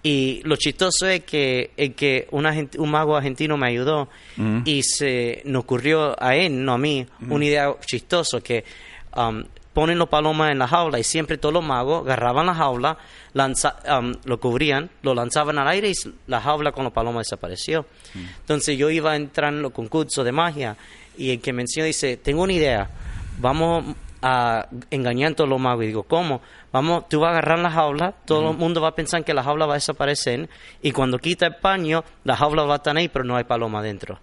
Y 0.06 0.42
lo 0.44 0.58
chistoso 0.58 1.08
es 1.08 1.24
que, 1.24 1.72
es 1.78 1.96
que 1.96 2.28
una 2.32 2.54
un 2.78 2.92
mago 2.92 3.16
argentino 3.16 3.56
me 3.58 3.68
ayudó 3.70 4.10
Ujú. 4.38 4.62
y 4.66 4.84
se 4.84 5.42
nos 5.46 5.64
ocurrió 5.64 6.22
a 6.22 6.36
él, 6.36 6.64
no 6.66 6.74
a 6.74 6.78
mí, 6.78 7.06
una 7.30 7.46
idea 7.46 7.74
chistosa 7.86 8.42
que 8.42 8.66
um, 9.16 9.44
ponen 9.72 9.98
los 9.98 10.10
palomas 10.10 10.52
en 10.52 10.60
la 10.60 10.68
jaula 10.68 11.00
y 11.00 11.04
siempre 11.04 11.38
todos 11.38 11.54
los 11.54 11.64
magos 11.64 12.04
agarraban 12.06 12.46
la 12.48 12.54
jaula, 12.54 12.98
lanza- 13.34 13.78
um, 13.98 14.14
lo 14.26 14.40
cubrían, 14.42 14.90
lo 15.04 15.16
lanzaban 15.16 15.58
al 15.58 15.70
aire 15.70 15.90
y 15.90 15.94
la 16.28 16.42
jaula 16.42 16.74
con 16.74 16.84
los 16.84 16.92
palomas 16.94 17.26
desapareció. 17.26 17.86
Entonces 18.42 18.78
yo 18.78 18.90
iba 18.90 19.14
a 19.14 19.16
entrar 19.16 19.54
en 19.54 19.62
los 19.62 19.72
concursos 19.72 20.26
de 20.26 20.32
magia 20.34 20.76
y 21.18 21.32
el 21.32 21.40
que 21.40 21.54
me 21.54 21.62
enseñó 21.62 21.86
dice, 21.86 22.18
tengo 22.18 22.44
una 22.44 22.54
idea, 22.54 22.90
vamos 23.40 23.96
a 24.24 24.70
engañar 24.90 25.34
a 25.34 25.36
todos 25.36 25.50
los 25.50 25.60
magos. 25.60 25.84
Y 25.84 25.88
digo, 25.88 26.04
¿cómo? 26.04 26.42
Vamos, 26.72 27.08
tú 27.10 27.20
vas 27.20 27.30
a 27.30 27.32
agarrar 27.34 27.60
la 27.60 27.70
jaula, 27.70 28.14
todo 28.26 28.52
el 28.52 28.58
mundo 28.58 28.82
va 28.82 28.88
a 28.88 28.96
pensar 28.96 29.24
que 29.24 29.34
la 29.34 29.44
jaula 29.44 29.66
va 29.66 29.74
a 29.74 29.76
desaparecer 29.76 30.50
y 30.82 30.92
cuando 30.92 31.20
quita 31.20 31.46
el 31.46 31.56
paño, 31.58 32.04
la 32.24 32.36
jaula 32.36 32.64
va 32.64 32.76
a 32.76 32.78
estar 32.78 32.96
ahí, 32.98 33.10
pero 33.10 33.26
no 33.26 33.36
hay 33.36 33.44
paloma 33.44 33.80
adentro. 33.80 34.20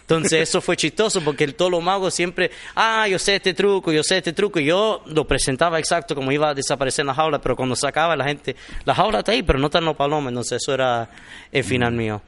Entonces 0.00 0.48
eso 0.48 0.60
fue 0.60 0.76
chistoso 0.76 1.20
porque 1.20 1.44
el, 1.44 1.54
todos 1.54 1.70
los 1.70 1.82
magos 1.82 2.14
siempre, 2.14 2.50
ah, 2.74 3.06
yo 3.06 3.18
sé 3.18 3.36
este 3.36 3.54
truco, 3.54 3.92
yo 3.92 4.02
sé 4.02 4.18
este 4.18 4.32
truco. 4.32 4.58
Y 4.58 4.64
yo 4.64 5.02
lo 5.06 5.24
presentaba 5.24 5.78
exacto 5.78 6.16
como 6.16 6.32
iba 6.32 6.48
a 6.48 6.54
desaparecer 6.54 7.04
la 7.04 7.14
jaula, 7.14 7.40
pero 7.40 7.54
cuando 7.54 7.76
sacaba 7.76 8.16
la 8.16 8.24
gente, 8.24 8.56
la 8.84 8.94
jaula 8.94 9.20
está 9.20 9.32
ahí, 9.32 9.44
pero 9.44 9.58
no 9.60 9.66
están 9.66 9.84
los 9.84 9.94
palomas. 9.94 10.32
Entonces 10.32 10.60
eso 10.62 10.74
era 10.74 11.08
el 11.52 11.62
final 11.62 11.92
mío. 11.92 12.22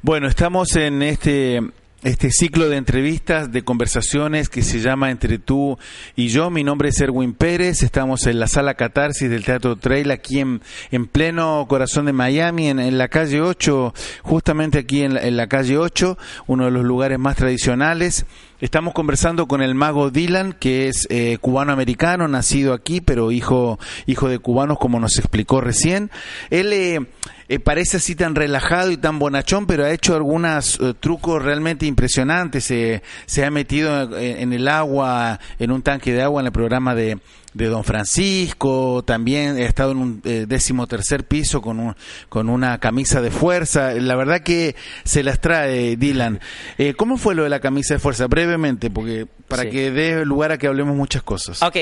Bueno, 0.00 0.28
estamos 0.28 0.74
en 0.76 1.02
este 1.02 1.60
este 2.04 2.30
ciclo 2.30 2.68
de 2.68 2.76
entrevistas, 2.76 3.50
de 3.50 3.62
conversaciones 3.62 4.48
que 4.48 4.62
se 4.62 4.80
llama 4.80 5.10
Entre 5.10 5.38
tú 5.38 5.78
y 6.14 6.28
yo. 6.28 6.48
Mi 6.48 6.62
nombre 6.62 6.90
es 6.90 7.00
Erwin 7.00 7.34
Pérez, 7.34 7.82
estamos 7.82 8.26
en 8.26 8.38
la 8.38 8.46
sala 8.46 8.74
Catarsis 8.74 9.28
del 9.28 9.44
Teatro 9.44 9.76
Trail, 9.76 10.10
aquí 10.12 10.38
en, 10.38 10.60
en 10.92 11.06
pleno 11.06 11.66
corazón 11.68 12.06
de 12.06 12.12
Miami, 12.12 12.68
en, 12.68 12.98
la 12.98 13.08
calle 13.08 13.40
8, 13.40 13.94
justamente 14.22 14.78
aquí 14.78 15.02
en 15.02 15.14
la, 15.14 15.26
en 15.26 15.36
la 15.36 15.48
calle 15.48 15.76
8, 15.76 16.16
uno 16.46 16.66
de 16.66 16.70
los 16.70 16.84
lugares 16.84 17.18
más 17.18 17.36
tradicionales. 17.36 18.26
Estamos 18.60 18.92
conversando 18.92 19.46
con 19.46 19.62
el 19.62 19.76
mago 19.76 20.10
Dylan, 20.10 20.52
que 20.52 20.88
es 20.88 21.06
eh, 21.10 21.38
cubano-americano, 21.40 22.26
nacido 22.26 22.72
aquí, 22.72 23.00
pero 23.00 23.30
hijo, 23.30 23.78
hijo 24.06 24.28
de 24.28 24.40
cubanos, 24.40 24.78
como 24.80 24.98
nos 24.98 25.16
explicó 25.16 25.60
recién. 25.60 26.10
Él 26.50 26.72
eh, 26.72 27.06
eh, 27.48 27.60
parece 27.60 27.98
así 27.98 28.16
tan 28.16 28.34
relajado 28.34 28.90
y 28.90 28.96
tan 28.96 29.20
bonachón, 29.20 29.68
pero 29.68 29.84
ha 29.84 29.92
hecho 29.92 30.16
algunos 30.16 30.76
eh, 30.80 30.92
trucos 30.98 31.40
realmente 31.40 31.86
impresionantes. 31.86 32.64
Se- 32.64 33.00
se 33.26 33.44
ha 33.44 33.50
metido 33.52 34.18
en, 34.18 34.38
en 34.42 34.52
el 34.52 34.66
agua, 34.66 35.38
en 35.60 35.70
un 35.70 35.82
tanque 35.82 36.12
de 36.12 36.22
agua, 36.22 36.40
en 36.40 36.46
el 36.46 36.52
programa 36.52 36.96
de, 36.96 37.18
de 37.54 37.66
Don 37.66 37.82
Francisco, 37.84 39.02
también 39.04 39.58
he 39.58 39.64
estado 39.64 39.92
en 39.92 39.98
un 39.98 40.22
eh, 40.24 40.44
décimo 40.46 40.86
tercer 40.86 41.24
piso 41.26 41.60
con, 41.62 41.80
un, 41.80 41.96
con 42.28 42.48
una 42.48 42.78
camisa 42.78 43.20
de 43.22 43.30
fuerza. 43.30 43.92
La 43.94 44.16
verdad 44.16 44.40
que 44.42 44.76
se 45.04 45.22
las 45.22 45.40
trae 45.40 45.96
Dylan. 45.96 46.40
Eh, 46.76 46.94
¿Cómo 46.94 47.16
fue 47.16 47.34
lo 47.34 47.44
de 47.44 47.48
la 47.48 47.60
camisa 47.60 47.94
de 47.94 48.00
fuerza? 48.00 48.26
Brevemente, 48.26 48.90
porque 48.90 49.26
para 49.48 49.62
Sí. 49.62 49.70
que 49.70 49.90
dé 49.90 50.24
lugar 50.24 50.52
a 50.52 50.58
que 50.58 50.66
hablemos 50.66 50.94
muchas 50.94 51.22
cosas. 51.22 51.62
Ok, 51.62 51.76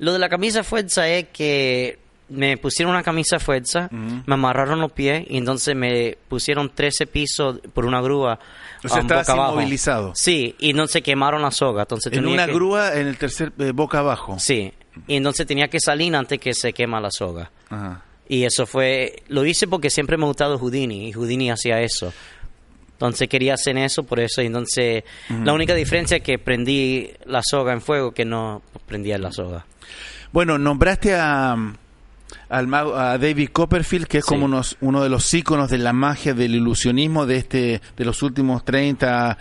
lo 0.00 0.12
de 0.12 0.18
la 0.18 0.28
camisa 0.28 0.64
fuerza 0.64 1.08
es 1.08 1.26
que 1.32 1.98
me 2.32 2.56
pusieron 2.56 2.94
una 2.94 3.02
camisa 3.02 3.38
fuerza, 3.38 3.88
me 3.90 4.34
amarraron 4.34 4.80
los 4.80 4.92
pies 4.92 5.24
y 5.28 5.36
entonces 5.38 5.76
me 5.76 6.16
pusieron 6.28 6.70
13 6.74 7.06
pisos 7.06 7.60
por 7.72 7.84
una 7.84 8.00
grúa. 8.00 8.38
O 8.84 8.88
sea, 8.88 9.00
um, 9.00 9.10
estabas 9.12 9.28
inmovilizado. 9.28 10.12
Sí, 10.14 10.56
y 10.58 10.70
entonces 10.70 11.02
quemaron 11.02 11.42
la 11.42 11.50
soga. 11.50 11.82
Entonces 11.82 12.12
en 12.12 12.20
tenía 12.20 12.34
una 12.34 12.46
que- 12.46 12.52
grúa 12.54 12.94
en 12.94 13.06
el 13.06 13.16
tercer 13.16 13.52
eh, 13.58 13.72
boca 13.72 13.98
abajo. 14.00 14.36
Sí, 14.38 14.72
y 15.06 15.16
entonces 15.16 15.46
tenía 15.46 15.68
que 15.68 15.78
salir 15.80 16.14
antes 16.16 16.38
que 16.40 16.52
se 16.54 16.72
quema 16.72 17.00
la 17.00 17.10
soga. 17.10 17.50
Ajá. 17.70 18.02
Y 18.28 18.44
eso 18.44 18.66
fue, 18.66 19.22
lo 19.28 19.44
hice 19.44 19.66
porque 19.66 19.90
siempre 19.90 20.16
me 20.16 20.24
ha 20.24 20.28
gustado 20.28 20.58
Houdini 20.58 21.08
y 21.08 21.12
Houdini 21.12 21.50
hacía 21.50 21.80
eso. 21.80 22.12
Entonces 22.92 23.28
quería 23.28 23.54
hacer 23.54 23.76
eso 23.76 24.04
por 24.04 24.20
eso. 24.20 24.40
Y 24.42 24.46
entonces 24.46 25.02
la 25.28 25.52
única 25.52 25.74
diferencia 25.74 26.18
es 26.18 26.22
que 26.22 26.38
prendí 26.38 27.10
la 27.26 27.42
soga 27.44 27.72
en 27.72 27.80
fuego 27.82 28.12
que 28.12 28.24
no 28.24 28.62
prendía 28.86 29.18
la 29.18 29.32
soga. 29.32 29.66
Bueno, 30.30 30.56
nombraste 30.56 31.14
a, 31.14 31.56
al 32.52 32.66
mago- 32.68 32.94
a 32.96 33.18
David 33.18 33.48
Copperfield, 33.52 34.06
que 34.06 34.18
es 34.18 34.24
Sí. 34.24 34.28
como 34.28 34.44
unos- 34.44 34.76
uno 34.80 35.02
de 35.02 35.08
los 35.08 35.32
íconos 35.34 35.70
de 35.70 35.78
la 35.78 35.92
magia, 35.92 36.34
del 36.34 36.54
ilusionismo 36.54 37.26
de 37.26 37.36
este 37.36 37.80
de 37.96 38.04
los 38.04 38.22
últimos 38.22 38.64
30, 38.64 39.38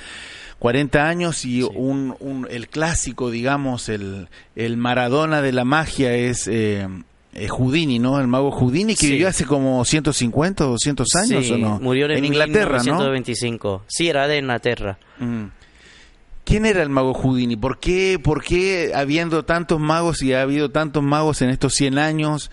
40 0.59 1.07
años 1.09 1.43
y 1.45 1.63
un, 1.63 2.15
un- 2.19 2.47
el 2.49 2.67
clásico, 2.69 3.29
digamos, 3.31 3.89
el, 3.89 4.27
el 4.55 4.77
Maradona 4.77 5.41
de 5.41 5.51
la 5.51 5.65
magia 5.65 6.13
es 6.13 6.47
eh, 6.47 6.87
eh, 7.33 7.47
Houdini, 7.47 7.97
¿no? 7.99 8.19
El 8.19 8.27
mago 8.27 8.51
Houdini 8.51 8.93
que 8.95 9.05
Sí. 9.07 9.11
vivió 9.13 9.27
hace 9.29 9.45
como 9.45 9.83
150 9.85 10.65
o 10.67 10.71
200 10.71 11.07
años, 11.15 11.45
Sí, 11.45 11.53
¿o 11.53 11.57
no? 11.57 11.79
Murió 11.79 12.05
en, 12.07 12.11
en 12.17 12.25
Inglaterra, 12.25 12.77
¿no? 12.77 12.83
1925. 12.83 13.83
Sí, 13.87 14.07
era 14.09 14.27
de 14.27 14.37
Inglaterra. 14.39 14.97
Mm. 15.19 15.45
¿Quién 16.43 16.65
era 16.65 16.81
el 16.83 16.89
mago 16.89 17.13
Houdini? 17.13 17.55
¿Por 17.55 17.79
qué, 17.79 18.19
¿Por 18.21 18.43
qué 18.43 18.91
habiendo 18.95 19.45
tantos 19.45 19.79
magos 19.79 20.21
y 20.23 20.33
ha 20.33 20.41
habido 20.41 20.69
tantos 20.71 21.01
magos 21.03 21.41
en 21.41 21.49
estos 21.49 21.73
100 21.73 21.97
años, 21.97 22.51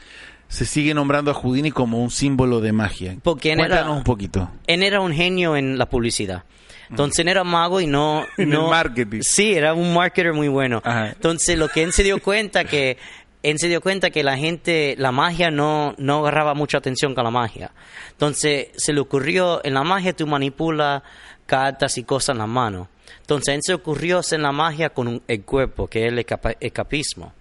se 0.49 0.65
sigue 0.65 0.95
nombrando 0.95 1.31
a 1.31 1.35
Houdini 1.35 1.71
como 1.71 2.03
un 2.03 2.11
símbolo 2.11 2.61
de 2.61 2.73
magia? 2.73 3.17
Porque 3.23 3.53
él 3.53 3.61
era- 3.61 3.69
Cuéntanos 3.69 3.97
un 3.99 4.05
poquito. 4.05 4.51
Él 4.67 4.83
era 4.83 5.01
un 5.01 5.13
genio 5.13 5.57
en 5.57 5.79
la 5.79 5.87
publicidad. 5.89 6.45
Entonces 6.91 7.19
él 7.21 7.29
era 7.29 7.45
mago 7.45 7.81
y 7.83 7.87
no... 7.87 8.25
En 8.39 8.53
el 8.53 8.61
marketing. 8.63 9.21
Sí, 9.23 9.53
era 9.53 9.75
un 9.75 9.93
marketer 9.93 10.33
muy 10.33 10.49
bueno. 10.49 10.81
Ajá. 10.85 11.11
Entonces 11.11 11.59
lo 11.59 11.69
que 11.69 11.83
él 11.83 11.93
se 11.93 12.03
dio 12.03 12.21
cuenta 12.23 12.65
que... 12.65 12.97
Él 13.43 13.57
se 13.61 13.69
dio 13.69 13.81
cuenta 13.81 14.11
que 14.11 14.25
la 14.25 14.37
gente, 14.37 14.97
la 14.99 15.13
magia 15.13 15.51
no, 15.53 15.95
no 15.97 16.19
agarraba 16.19 16.55
mucha 16.55 16.79
atención 16.79 17.15
con 17.15 17.23
la 17.23 17.31
magia. 17.31 17.71
Entonces 18.11 18.69
se 18.77 18.93
le 18.93 18.99
ocurrió, 18.99 19.61
en 19.65 19.75
la 19.75 19.85
magia 19.85 20.13
tú 20.13 20.27
manipulas 20.27 21.03
cartas 21.47 21.97
y 21.99 22.03
cosas 22.03 22.31
en 22.35 22.39
las 22.39 22.49
manos. 22.49 22.89
Entonces 23.21 23.55
él 23.55 23.61
se 23.63 23.75
ocurrió 23.75 24.19
hacer 24.19 24.41
la 24.41 24.51
magia 24.51 24.89
con 24.91 25.07
un- 25.07 25.23
el 25.29 25.43
cuerpo, 25.45 25.87
que 25.87 26.07
es 26.07 26.13
el 26.13 26.27
escapismo. 26.61 27.33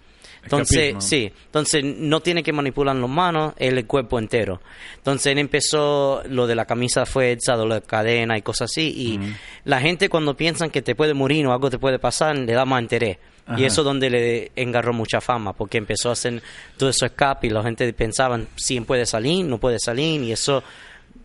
Entonces, 0.47 0.77
Escapismo. 0.77 1.01
sí, 1.01 1.31
entonces 1.45 1.83
no 1.83 2.21
tiene 2.21 2.41
que 2.41 2.53
manipular 2.53 2.95
las 2.95 3.09
manos, 3.09 3.53
el 3.57 3.85
cuerpo 3.85 4.17
entero. 4.17 4.61
Entonces 4.95 5.27
él 5.33 5.39
empezó 5.39 6.23
lo 6.29 6.47
de 6.47 6.55
la 6.55 6.65
camisa 6.65 7.05
fuerza, 7.05 7.55
lo 7.55 7.63
de 7.63 7.69
la 7.69 7.81
cadena 7.81 8.37
y 8.37 8.41
cosas 8.41 8.71
así. 8.71 8.93
Y 8.95 9.19
la 9.65 9.81
gente 9.81 10.07
cuando 10.09 10.35
piensan 10.35 10.69
que 10.69 10.81
te 10.81 10.95
puede 10.95 11.13
morir 11.13 11.45
o 11.47 11.51
algo 11.51 11.69
te 11.69 11.77
puede 11.77 11.99
pasar, 11.99 12.37
le 12.37 12.53
da 12.53 12.65
más 12.65 12.81
interés. 12.81 13.17
Ajá. 13.45 13.59
Y 13.59 13.65
eso 13.65 13.81
es 13.81 13.85
donde 13.85 14.09
le 14.09 14.51
engarró 14.55 14.93
mucha 14.93 15.21
fama, 15.21 15.53
porque 15.53 15.77
empezó 15.77 16.09
a 16.09 16.13
hacer 16.13 16.41
todo 16.77 16.89
eso 16.89 17.05
escape 17.05 17.47
y 17.47 17.49
la 17.49 17.63
gente 17.63 17.91
pensaba 17.93 18.39
si 18.55 18.79
puede 18.81 19.05
salir, 19.05 19.45
no 19.45 19.57
puede 19.57 19.79
salir, 19.79 20.21
y 20.21 20.31
eso, 20.31 20.63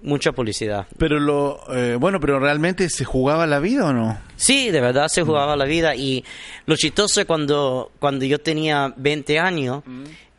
mucha 0.03 0.33
publicidad. 0.33 0.87
Pero 0.99 1.19
lo, 1.21 1.61
eh, 1.75 1.97
bueno, 1.97 2.19
pero 2.21 2.39
realmente 2.39 2.89
se 2.89 3.05
jugaba 3.05 3.47
la 3.47 3.59
vida 3.61 3.87
o 3.87 3.93
no? 3.93 4.19
Sí, 4.37 4.71
de 4.71 4.81
verdad 4.81 5.09
se 5.09 5.23
jugaba 5.23 5.57
la 5.57 5.65
vida 5.65 5.95
y 5.95 6.25
lo 6.67 6.77
chistoso 6.77 7.21
es 7.21 7.27
cuando, 7.27 7.93
cuando 7.99 8.25
yo 8.25 8.41
tenía 8.41 8.93
20 8.97 9.39
años, 9.39 9.83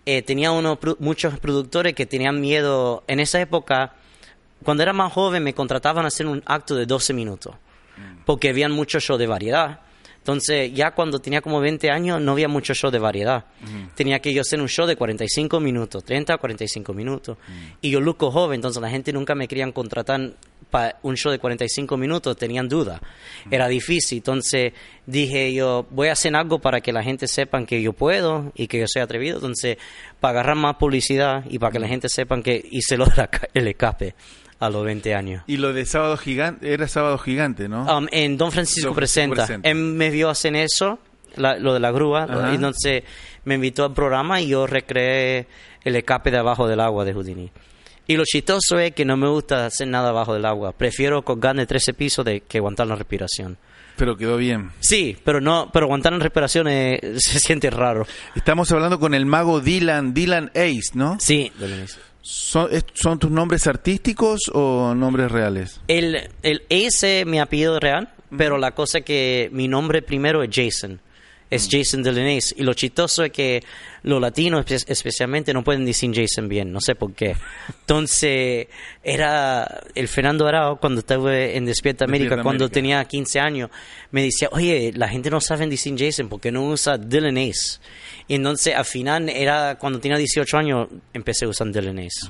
eh, 0.05 0.21
tenía 0.21 0.51
unos, 0.51 0.77
pro- 0.79 0.97
muchos 0.99 1.39
productores 1.39 1.93
que 1.93 2.05
tenían 2.05 2.41
miedo. 2.41 3.03
En 3.07 3.19
esa 3.19 3.39
época, 3.39 3.93
cuando 4.63 4.83
era 4.83 4.91
más 4.93 5.11
joven, 5.13 5.43
me 5.43 5.53
contrataban 5.53 6.05
a 6.05 6.09
hacer 6.09 6.27
un 6.27 6.43
acto 6.45 6.75
de 6.75 6.85
12 6.85 7.13
minutos, 7.13 7.55
porque 8.25 8.49
habían 8.49 8.71
muchos 8.71 9.03
shows 9.03 9.19
de 9.19 9.27
variedad. 9.27 9.79
Entonces, 10.23 10.71
ya 10.73 10.91
cuando 10.91 11.19
tenía 11.19 11.41
como 11.41 11.59
20 11.59 11.91
años, 11.91 12.21
no 12.21 12.31
había 12.31 12.47
mucho 12.47 12.73
show 12.73 12.89
de 12.89 12.97
variedad. 12.97 13.43
Tenía 13.93 14.19
que 14.19 14.33
yo 14.33 14.39
hacer 14.39 14.61
un 14.61 14.69
show 14.69 14.87
de 14.87 14.95
45 14.95 15.59
minutos, 15.59 16.01
30 16.05 16.35
a 16.35 16.37
45 16.37 16.93
minutos. 16.93 17.37
Y 17.81 17.89
yo 17.89 17.99
luco 17.99 18.31
joven, 18.31 18.55
entonces 18.55 18.81
la 18.81 18.89
gente 18.89 19.11
nunca 19.11 19.35
me 19.35 19.49
querían 19.49 19.73
contratar 19.73 20.31
para 20.71 20.97
un 21.03 21.17
show 21.17 21.29
de 21.29 21.39
45 21.39 21.97
minutos, 21.97 22.37
tenían 22.37 22.69
duda. 22.69 23.01
Era 23.51 23.67
difícil, 23.67 24.19
entonces 24.19 24.71
dije 25.05 25.53
yo, 25.53 25.85
voy 25.89 26.07
a 26.07 26.13
hacer 26.13 26.33
algo 26.37 26.59
para 26.59 26.79
que 26.79 26.93
la 26.93 27.03
gente 27.03 27.27
sepa 27.27 27.65
que 27.65 27.81
yo 27.81 27.91
puedo 27.91 28.53
y 28.55 28.67
que 28.67 28.79
yo 28.79 28.85
soy 28.87 29.01
atrevido. 29.01 29.35
Entonces, 29.35 29.75
para 30.21 30.39
agarrar 30.39 30.55
más 30.55 30.77
publicidad 30.77 31.43
y 31.49 31.59
para 31.59 31.73
que 31.73 31.79
la 31.79 31.89
gente 31.89 32.07
sepa 32.07 32.41
que 32.41 32.63
hice 32.71 32.95
lo 32.95 33.05
del 33.53 33.67
escape 33.67 34.15
a 34.65 34.69
los 34.69 34.83
20 34.85 35.13
años. 35.15 35.43
Y 35.47 35.57
lo 35.57 35.73
de 35.73 35.85
Sábado 35.85 36.17
Gigante, 36.17 36.73
era 36.73 36.87
Sábado 36.87 37.17
Gigante, 37.17 37.67
¿no? 37.67 37.83
Um, 37.97 38.07
en 38.11 38.37
Don 38.37 38.51
Francisco 38.51 38.87
Don 38.89 38.95
Presenta. 38.95 39.35
Presenta. 39.45 39.69
Él 39.69 39.75
me 39.75 40.09
vio 40.09 40.29
hacer 40.29 40.55
eso, 40.55 40.99
la- 41.35 41.57
lo 41.57 41.73
de 41.73 41.79
la 41.79 41.91
grúa, 41.91 42.23
Ajá. 42.23 42.51
y 42.51 42.55
entonces 42.55 43.03
me 43.45 43.55
invitó 43.55 43.85
al 43.85 43.93
programa 43.93 44.39
y 44.41 44.47
yo 44.47 44.67
recreé 44.67 45.47
el 45.83 45.95
escape 45.95 46.31
de 46.31 46.37
abajo 46.37 46.67
del 46.67 46.79
agua 46.79 47.03
de 47.05 47.13
Houdini. 47.13 47.51
Y 48.05 48.17
lo 48.17 48.23
chistoso 48.25 48.77
es 48.79 48.91
que 48.93 49.05
no 49.05 49.15
me 49.15 49.29
gusta 49.29 49.65
hacer 49.65 49.87
nada 49.87 50.09
abajo 50.09 50.33
del 50.33 50.45
agua. 50.45 50.73
Prefiero 50.73 51.21
colgar 51.23 51.55
de 51.55 51.65
13 51.65 51.93
pisos 51.93 52.25
de 52.25 52.41
que 52.41 52.57
aguantar 52.57 52.85
la 52.87 52.95
respiración. 52.95 53.57
Pero 53.95 54.17
quedó 54.17 54.37
bien. 54.37 54.71
Sí, 54.79 55.15
pero 55.23 55.39
no, 55.39 55.69
pero 55.71 55.85
aguantar 55.85 56.11
la 56.13 56.19
respiración 56.19 56.67
es- 56.67 56.99
se 57.23 57.39
siente 57.39 57.69
raro. 57.69 58.05
Estamos 58.35 58.71
hablando 58.71 58.99
con 58.99 59.13
el 59.13 59.25
mago 59.25 59.61
Dylan, 59.61 60.13
Dylan 60.13 60.49
Ace, 60.55 60.91
¿no? 60.95 61.17
Sí, 61.19 61.51
Dolores. 61.57 61.97
¿Son, 62.23 62.69
es- 62.71 62.85
¿Son 62.93 63.19
tus 63.19 63.29
nombres 63.29 63.67
artísticos 63.67 64.49
o 64.53 64.95
nombres 64.95 65.31
reales? 65.31 65.79
El, 65.87 66.29
el 66.41 66.63
Ace 66.71 67.19
es 67.21 67.25
mi 67.25 67.39
apellido 67.39 67.79
real, 67.79 68.09
pero 68.35 68.57
la 68.57 68.71
cosa 68.71 68.99
es 68.99 69.05
que 69.05 69.49
mi 69.51 69.67
nombre 69.67 70.01
primero 70.01 70.41
es 70.41 70.49
Jason. 70.51 70.99
Es 71.55 71.67
Jason 71.71 72.03
Delaney. 72.03 72.39
Y 72.57 72.63
lo 72.63 72.73
chistoso 72.73 73.23
es 73.23 73.31
que 73.31 73.63
los 74.03 74.19
latinos 74.21 74.65
espe- 74.65 74.85
especialmente 74.87 75.53
no 75.53 75.63
pueden 75.63 75.85
decir 75.85 76.11
Jason 76.13 76.47
bien, 76.49 76.71
no 76.71 76.81
sé 76.81 76.95
por 76.95 77.13
qué. 77.13 77.35
Entonces, 77.81 78.67
era 79.03 79.81
el 79.95 80.07
Fernando 80.07 80.47
Arao, 80.47 80.79
cuando 80.79 80.99
estaba 80.99 81.37
en 81.37 81.65
Despierta 81.65 82.05
América, 82.05 82.35
Despierta 82.35 82.43
cuando 82.43 82.65
América. 82.65 82.73
tenía 82.73 83.05
15 83.05 83.39
años, 83.39 83.69
me 84.11 84.23
decía, 84.23 84.49
oye, 84.51 84.91
la 84.95 85.07
gente 85.07 85.29
no 85.29 85.39
sabe 85.41 85.67
decir 85.67 85.93
Jason 85.97 86.29
porque 86.29 86.51
no 86.51 86.63
usa 86.67 86.97
Dylan 86.97 87.37
Ace. 87.37 87.79
Y 88.27 88.35
entonces, 88.35 88.73
al 88.75 88.85
final, 88.85 89.29
era 89.29 89.77
cuando 89.79 89.99
tenía 89.99 90.17
18 90.17 90.57
años, 90.57 90.87
empecé 91.13 91.45
a 91.45 91.49
usar 91.49 91.71
Dylan 91.71 91.99
Ace. 91.99 92.29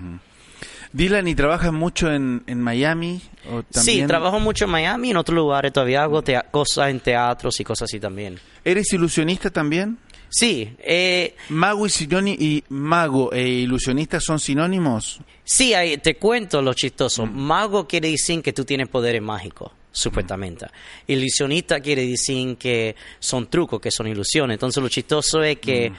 Dylan, 0.93 1.27
¿y 1.27 1.35
trabajas 1.35 1.73
mucho 1.73 2.12
en, 2.12 2.43
en 2.47 2.62
Miami? 2.62 3.19
¿O 3.51 3.63
Sí, 3.71 4.03
trabajo 4.07 4.39
mucho 4.39 4.65
en 4.65 4.71
Miami, 4.71 5.09
en 5.12 5.17
otros 5.17 5.35
lugares 5.35 5.73
todavía 5.73 6.03
hago 6.03 6.23
cosas 6.51 6.89
en 6.89 7.00
teatros 7.00 7.59
y 7.59 7.63
cosas 7.63 7.89
así 7.89 8.00
también. 8.00 8.39
¿Eres 8.63 8.93
ilusionista 8.93 9.50
también? 9.50 9.97
Sí, 10.29 10.75
eh, 10.79 11.35
¿Mago 11.50 11.85
y, 11.88 11.91
y 12.39 12.63
mago 12.69 13.31
e 13.33 13.47
ilusionista 13.47 14.19
son 14.19 14.39
sinónimos? 14.39 15.19
sí, 15.43 15.73
hay- 15.73 15.97
te 15.97 16.15
cuento 16.15 16.62
lo 16.62 16.73
chistoso. 16.73 17.25
Mago 17.25 17.88
quiere 17.88 18.09
decir 18.09 18.41
que 18.41 18.53
tú 18.53 18.63
tienes 18.65 18.88
poderes 18.88 19.21
mágicos, 19.21 19.71
supuestamente. 19.91 20.67
Ilusionista 21.07 21.79
quiere 21.81 22.07
decir 22.07 22.55
que 22.57 22.95
son 23.19 23.47
trucos, 23.47 23.79
que 23.81 23.91
son 23.91 24.07
ilusiones. 24.07 24.55
Entonces 24.55 24.81
lo 24.81 24.89
chistoso 24.89 25.43
es 25.43 25.57
que 25.59 25.91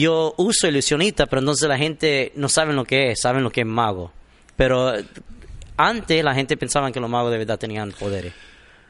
yo 0.00 0.34
uso 0.36 0.68
ilusionista, 0.68 1.26
pero 1.26 1.40
entonces 1.40 1.68
la 1.68 1.78
gente 1.78 2.32
no 2.36 2.48
sabe 2.48 2.72
lo 2.72 2.84
que 2.84 3.12
es, 3.12 3.20
saben 3.20 3.42
lo 3.42 3.50
que 3.50 3.62
es 3.62 3.66
mago. 3.66 4.12
Pero 4.56 4.92
antes 5.76 6.24
la 6.24 6.34
gente 6.34 6.56
pensaba 6.56 6.90
que 6.92 7.00
los 7.00 7.10
magos 7.10 7.30
de 7.32 7.38
verdad 7.38 7.58
tenían 7.58 7.92
poderes. 7.92 8.32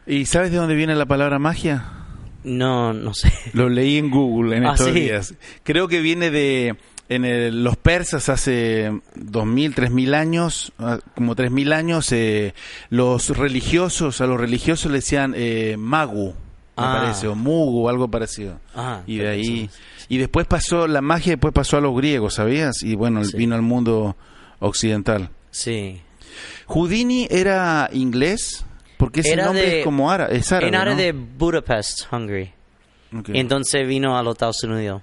¿Y 0.06 0.24
sabes 0.26 0.50
de 0.52 0.56
dónde 0.58 0.74
viene 0.74 0.94
la 0.94 1.06
palabra 1.06 1.38
magia? 1.38 1.84
No, 2.44 2.92
no 2.92 3.12
sé. 3.12 3.32
Lo 3.54 3.68
leí 3.68 3.98
en 3.98 4.10
Google 4.10 4.56
en 4.56 4.66
Ah, 4.66 4.72
estos 4.72 4.86
¿sí? 4.88 4.92
días. 5.00 5.34
Creo 5.64 5.88
que 5.88 6.00
viene 6.00 6.30
de 6.30 6.76
en 7.08 7.24
el- 7.24 7.62
los 7.64 7.76
persas 7.76 8.28
hace 8.28 8.92
2000, 9.16 9.74
3000 9.74 10.14
años, 10.14 10.72
ah, 10.78 10.98
como 11.14 11.34
3000 11.34 11.72
años, 11.72 12.10
eh, 12.12 12.54
los 12.90 13.36
religiosos, 13.36 14.20
a 14.20 14.26
los 14.26 14.40
religiosos 14.40 14.90
le 14.92 14.98
decían 14.98 15.32
eh, 15.36 15.76
magu, 15.78 16.34
me 16.76 16.82
Ah. 16.84 17.00
parece, 17.02 17.26
o 17.28 17.34
mugu, 17.34 17.88
algo 17.88 18.08
parecido. 18.10 18.60
Ah, 18.74 19.00
y 19.06 19.16
de 19.18 19.28
ahí, 19.28 19.70
y 20.08 20.18
después 20.18 20.46
pasó, 20.46 20.86
la 20.86 21.00
magia 21.00 21.32
después 21.32 21.52
pasó 21.54 21.78
a 21.78 21.80
los 21.80 21.96
griegos, 21.96 22.34
¿sabías? 22.34 22.82
Y 22.82 22.94
bueno, 22.94 23.24
Sí. 23.24 23.36
vino 23.36 23.54
al 23.54 23.62
mundo 23.62 24.16
occidental. 24.60 25.30
Sí. 25.50 26.00
Houdini 26.66 27.26
era 27.30 27.88
inglés, 27.92 28.64
porque 28.98 29.20
ese 29.20 29.32
Era 29.32 29.46
nombre 29.46 29.62
de- 29.62 29.78
es 29.80 29.84
como 29.84 30.10
árabe, 30.10 30.36
es 30.36 30.52
árabe, 30.52 30.68
en 30.68 30.74
área 30.74 30.94
¿no? 30.94 31.00
de 31.00 31.12
Budapest, 31.12 32.12
Hungary. 32.12 32.52
Y 33.32 33.38
entonces 33.38 33.86
vino 33.86 34.18
a 34.18 34.22
los 34.22 34.32
Estados 34.34 34.62
Unidos. 34.64 35.02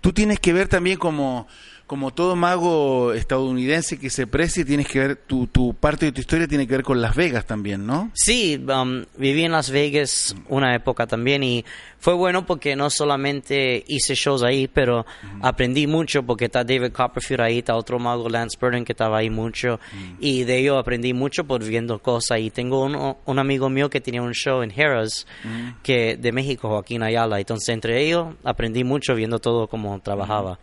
Tú 0.00 0.12
tienes 0.12 0.38
que 0.38 0.52
ver 0.54 0.68
también 0.68 0.96
como 0.96 1.46
como 1.90 2.12
todo 2.12 2.36
mago 2.36 3.12
estadounidense 3.14 3.98
que 3.98 4.10
se 4.10 4.28
precie, 4.28 4.64
tienes 4.64 4.86
que 4.86 5.00
ver, 5.00 5.16
tu, 5.16 5.48
tu 5.48 5.74
parte 5.74 6.06
de 6.06 6.12
tu 6.12 6.20
historia 6.20 6.46
tiene 6.46 6.68
que 6.68 6.74
ver 6.74 6.84
con 6.84 7.02
Las 7.02 7.16
Vegas 7.16 7.46
también, 7.46 7.84
¿no? 7.84 8.12
Sí, 8.14 8.64
um, 8.68 9.04
viví 9.16 9.42
en 9.42 9.50
Las 9.50 9.70
Vegas 9.70 10.36
una 10.48 10.72
época 10.76 11.08
también 11.08 11.42
y 11.42 11.64
fue 11.98 12.14
bueno 12.14 12.46
porque 12.46 12.76
no 12.76 12.90
solamente 12.90 13.82
hice 13.88 14.14
shows 14.14 14.44
ahí, 14.44 14.68
pero 14.68 15.04
aprendí 15.42 15.88
mucho 15.88 16.22
porque 16.22 16.44
está 16.44 16.62
David 16.62 16.92
Copperfield 16.92 17.40
ahí, 17.40 17.58
está 17.58 17.74
otro 17.74 17.98
mago, 17.98 18.28
Lance 18.28 18.56
Burton, 18.60 18.84
que 18.84 18.92
estaba 18.92 19.18
ahí 19.18 19.28
mucho. 19.28 19.80
Y 20.20 20.44
de 20.44 20.60
ello 20.60 20.78
aprendí 20.78 21.12
mucho 21.12 21.42
por 21.42 21.62
viendo 21.64 21.98
cosas. 21.98 22.38
Y 22.38 22.50
tengo 22.50 22.84
un, 22.84 23.16
un 23.24 23.38
amigo 23.40 23.68
mío 23.68 23.90
que 23.90 24.00
tenía 24.00 24.22
un 24.22 24.32
show 24.32 24.62
en 24.62 24.70
Harris, 24.70 25.26
que 25.82 26.16
de 26.16 26.30
México, 26.30 26.68
Joaquín 26.68 27.02
Ayala, 27.02 27.40
entonces 27.40 27.68
entre 27.70 28.00
ellos 28.00 28.28
aprendí 28.44 28.84
mucho 28.84 29.16
viendo 29.16 29.40
todo 29.40 29.66
cómo 29.66 30.00
trabajaba. 30.00 30.58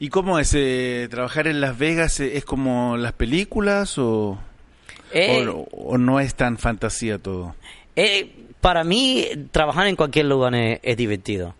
¿Y 0.00 0.08
cómo 0.10 0.38
es 0.38 0.52
eh, 0.54 1.08
trabajar 1.10 1.48
en 1.48 1.60
Las 1.60 1.76
Vegas? 1.78 2.20
eh, 2.20 2.36
¿Es 2.36 2.44
como 2.44 2.96
las 2.96 3.12
películas 3.12 3.98
o, 3.98 4.38
Eh, 5.12 5.46
o, 5.48 5.66
o 5.72 5.98
no 5.98 6.20
es 6.20 6.34
tan 6.34 6.56
fantasía 6.58 7.18
todo? 7.18 7.54
Eh, 7.96 8.30
para 8.60 8.84
mí, 8.84 9.26
trabajar 9.50 9.86
en 9.88 9.96
cualquier 9.96 10.26
lugar 10.26 10.54
es, 10.54 10.78
es 10.82 10.96
divertido. 10.96 11.54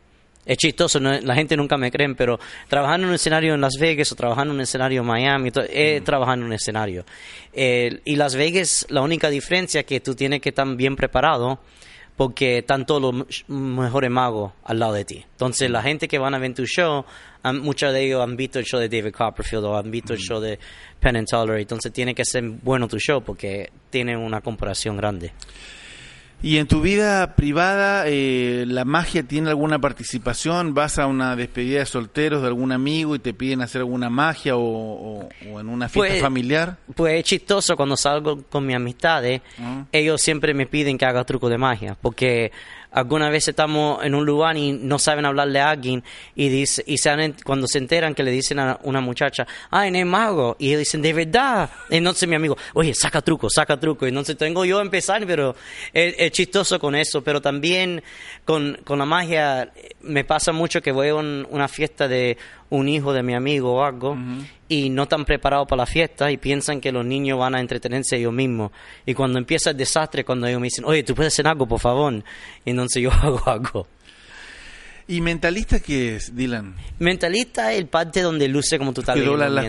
Es 0.47 0.57
chistoso, 0.57 0.99
no- 1.00 1.21
la 1.21 1.35
gente 1.35 1.57
nunca 1.57 1.76
me 1.76 1.90
cree, 1.90 2.14
pero 2.14 2.38
trabajar 2.68 3.00
en 3.00 3.07
un 3.07 3.14
escenario 3.14 3.54
en 3.54 3.61
Las 3.61 3.75
Vegas 3.78 4.11
o 4.12 4.14
trabajar 4.14 4.47
en 4.47 4.52
un 4.52 4.61
escenario 4.61 5.00
en 5.02 5.07
Miami, 5.07 5.50
es 5.71 6.02
trabajar 6.04 6.38
en 6.38 6.45
un 6.45 6.52
escenario. 6.52 7.04
Y 7.52 8.16
Las 8.16 8.35
Vegas, 8.35 8.87
la 8.88 9.02
única 9.02 9.28
diferencia 9.30 9.80
es 9.80 9.87
que 9.87 10.00
tú 10.00 10.14
tienes 10.14 10.40
que 10.40 10.49
estar 10.50 10.66
bien 10.76 10.97
preparado 10.97 11.59
porque 12.18 12.58
están 12.58 12.84
todos 12.84 13.00
los 13.14 13.44
mejores 13.48 14.10
magos 14.10 14.52
al 14.64 14.80
lado 14.80 14.92
de 14.92 15.04
ti. 15.04 15.25
Entonces, 15.30 15.70
la 15.70 15.82
gente 15.82 16.08
que 16.08 16.18
van 16.18 16.34
a 16.34 16.38
ver 16.38 16.52
tu 16.52 16.66
show, 16.66 17.04
han- 17.44 17.60
muchos 17.60 17.92
de 17.92 18.04
ellos 18.04 18.20
han 18.22 18.37
visto 18.37 18.58
el 18.58 18.64
show 18.64 18.80
de 18.80 18.88
David 18.88 19.12
Copperfield 19.14 19.64
o 19.64 19.76
han 19.78 19.88
visto 19.90 20.12
el 20.14 20.18
show 20.18 20.40
de 20.40 20.58
Penn 20.98 21.16
and 21.16 21.28
Teller, 21.28 21.60
entonces 21.60 21.92
tiene 21.92 22.14
que 22.16 22.25
ser 22.25 22.42
bueno 22.42 22.88
tu 22.88 22.98
show 22.98 23.22
porque 23.22 23.70
tiene 23.88 24.16
una 24.16 24.40
comparación 24.40 24.96
grande. 24.96 25.32
¿Y 26.40 26.59
en 26.59 26.68
tu 26.68 26.80
vida 26.80 27.35
privada 27.35 28.04
eh, 28.07 28.64
la 28.68 28.85
magia 28.85 29.25
tiene 29.25 29.49
alguna 29.50 29.80
participación? 29.80 30.73
¿Vas 30.73 31.00
a 31.00 31.07
una 31.09 31.35
despedida 31.35 31.80
de 31.80 31.87
solteros 31.87 32.42
de 32.42 32.47
algún 32.49 32.71
amigo 32.71 33.16
y 33.16 33.18
te 33.18 33.35
piden 33.35 33.61
hacer 33.61 33.80
alguna 33.80 34.09
magia 34.09 34.54
o, 34.57 34.61
o- 34.62 35.28
o 35.50 35.61
en 35.61 35.68
una 35.68 35.88
fiesta 35.88 36.12
Pues- 36.12 36.23
familiar? 36.23 36.76
Pues 36.95 37.14
es 37.18 37.25
chistoso 37.25 37.76
cuando 37.76 37.97
salgo 37.97 38.42
con 38.49 38.64
mis 38.64 38.76
amistades, 38.76 39.40
Ah. 39.61 39.85
ellos 39.90 40.21
siempre 40.23 40.54
me 40.54 40.66
piden 40.66 40.97
que 40.97 41.07
haga 41.07 41.25
truco 41.25 41.49
de 41.49 41.59
magia, 41.59 41.97
porque 42.00 42.52
algunas 42.90 43.30
veces 43.30 43.49
estamos 43.49 44.02
en 44.04 44.14
un 44.14 44.25
lugar 44.25 44.57
y 44.57 44.73
no 44.73 44.99
saben 44.99 45.26
hablarle 45.26 45.61
a 45.61 45.71
alguien 45.71 46.02
y 46.35 46.49
dice, 46.49 46.83
y 46.87 46.99
se 46.99 47.11
han- 47.11 47.35
cuando 47.45 47.66
se 47.66 47.78
enteran 47.78 48.14
que 48.14 48.23
le 48.23 48.30
dicen 48.30 48.59
a 48.59 48.78
una 48.83 49.00
muchacha, 49.00 49.47
ay, 49.71 49.90
no 49.90 49.99
es 49.99 50.07
mago, 50.07 50.57
y 50.59 50.68
ellos 50.68 50.80
dicen, 50.80 51.02
de 51.02 51.12
verdad. 51.12 51.71
Entonces 51.90 52.28
mi 52.28 52.35
amigo, 52.35 52.57
oye, 52.75 52.95
saca 52.95 53.21
truco, 53.21 53.49
saca 53.50 53.78
truco. 53.78 54.07
Entonces 54.07 54.37
tengo 54.37 54.64
yo 54.64 54.78
a 54.78 54.83
empezar, 54.83 55.26
pero 55.26 55.54
es, 55.92 56.30
chistoso 56.33 56.78
con 56.78 56.95
eso, 56.95 57.23
pero 57.23 57.40
también 57.42 58.02
con, 58.45 58.78
con 58.85 58.99
la 58.99 59.04
magia 59.04 59.71
me 60.00 60.25
pasa 60.25 60.52
mucho 60.52 60.80
que 60.80 60.92
voy 60.92 61.09
a 61.09 61.14
un- 61.14 61.47
una 61.50 61.68
fiesta 61.68 62.09
de 62.09 62.38
un 62.71 62.88
hijo 62.88 63.12
de 63.12 63.23
mi 63.23 63.35
amigo 63.35 63.75
o 63.75 63.85
algo 63.85 64.16
y 64.68 64.90
no 64.90 65.04
están 65.04 65.25
preparados 65.25 65.66
para 65.66 65.82
la 65.82 65.87
fiesta 65.87 66.30
y 66.30 66.37
piensan 66.37 66.80
que 66.80 66.92
los 66.92 67.04
niños 67.04 67.38
van 67.38 67.54
a 67.54 67.60
entretenerse 67.60 68.16
ellos 68.16 68.32
mismos. 68.32 68.70
Y 69.06 69.14
cuando 69.14 69.38
empieza 69.38 69.70
el 69.70 69.76
desastre, 69.76 70.25
cuando 70.25 70.46
ellos 70.46 70.60
me 70.60 70.66
dicen, 70.66 70.84
oye, 70.84 71.02
tú 71.02 71.14
puedes 71.14 71.32
hacer 71.32 71.46
algo, 71.48 71.66
por 71.66 71.80
favor. 71.80 72.12
Y 72.64 72.70
entonces 72.70 73.02
yo 73.02 73.10
hago 73.22 73.42
algo. 73.46 73.87
¿Y 75.06 75.20
mentalista 75.22 75.80
qué 75.80 76.16
es, 76.16 76.37
Dylan? 76.37 76.76
Mentalista 76.98 77.72
es 77.72 77.78
el 77.78 77.87
parte 77.87 78.20
donde 78.20 78.46
luce 78.48 78.78
como 78.78 78.92
tú 78.92 79.00
estás 79.00 79.16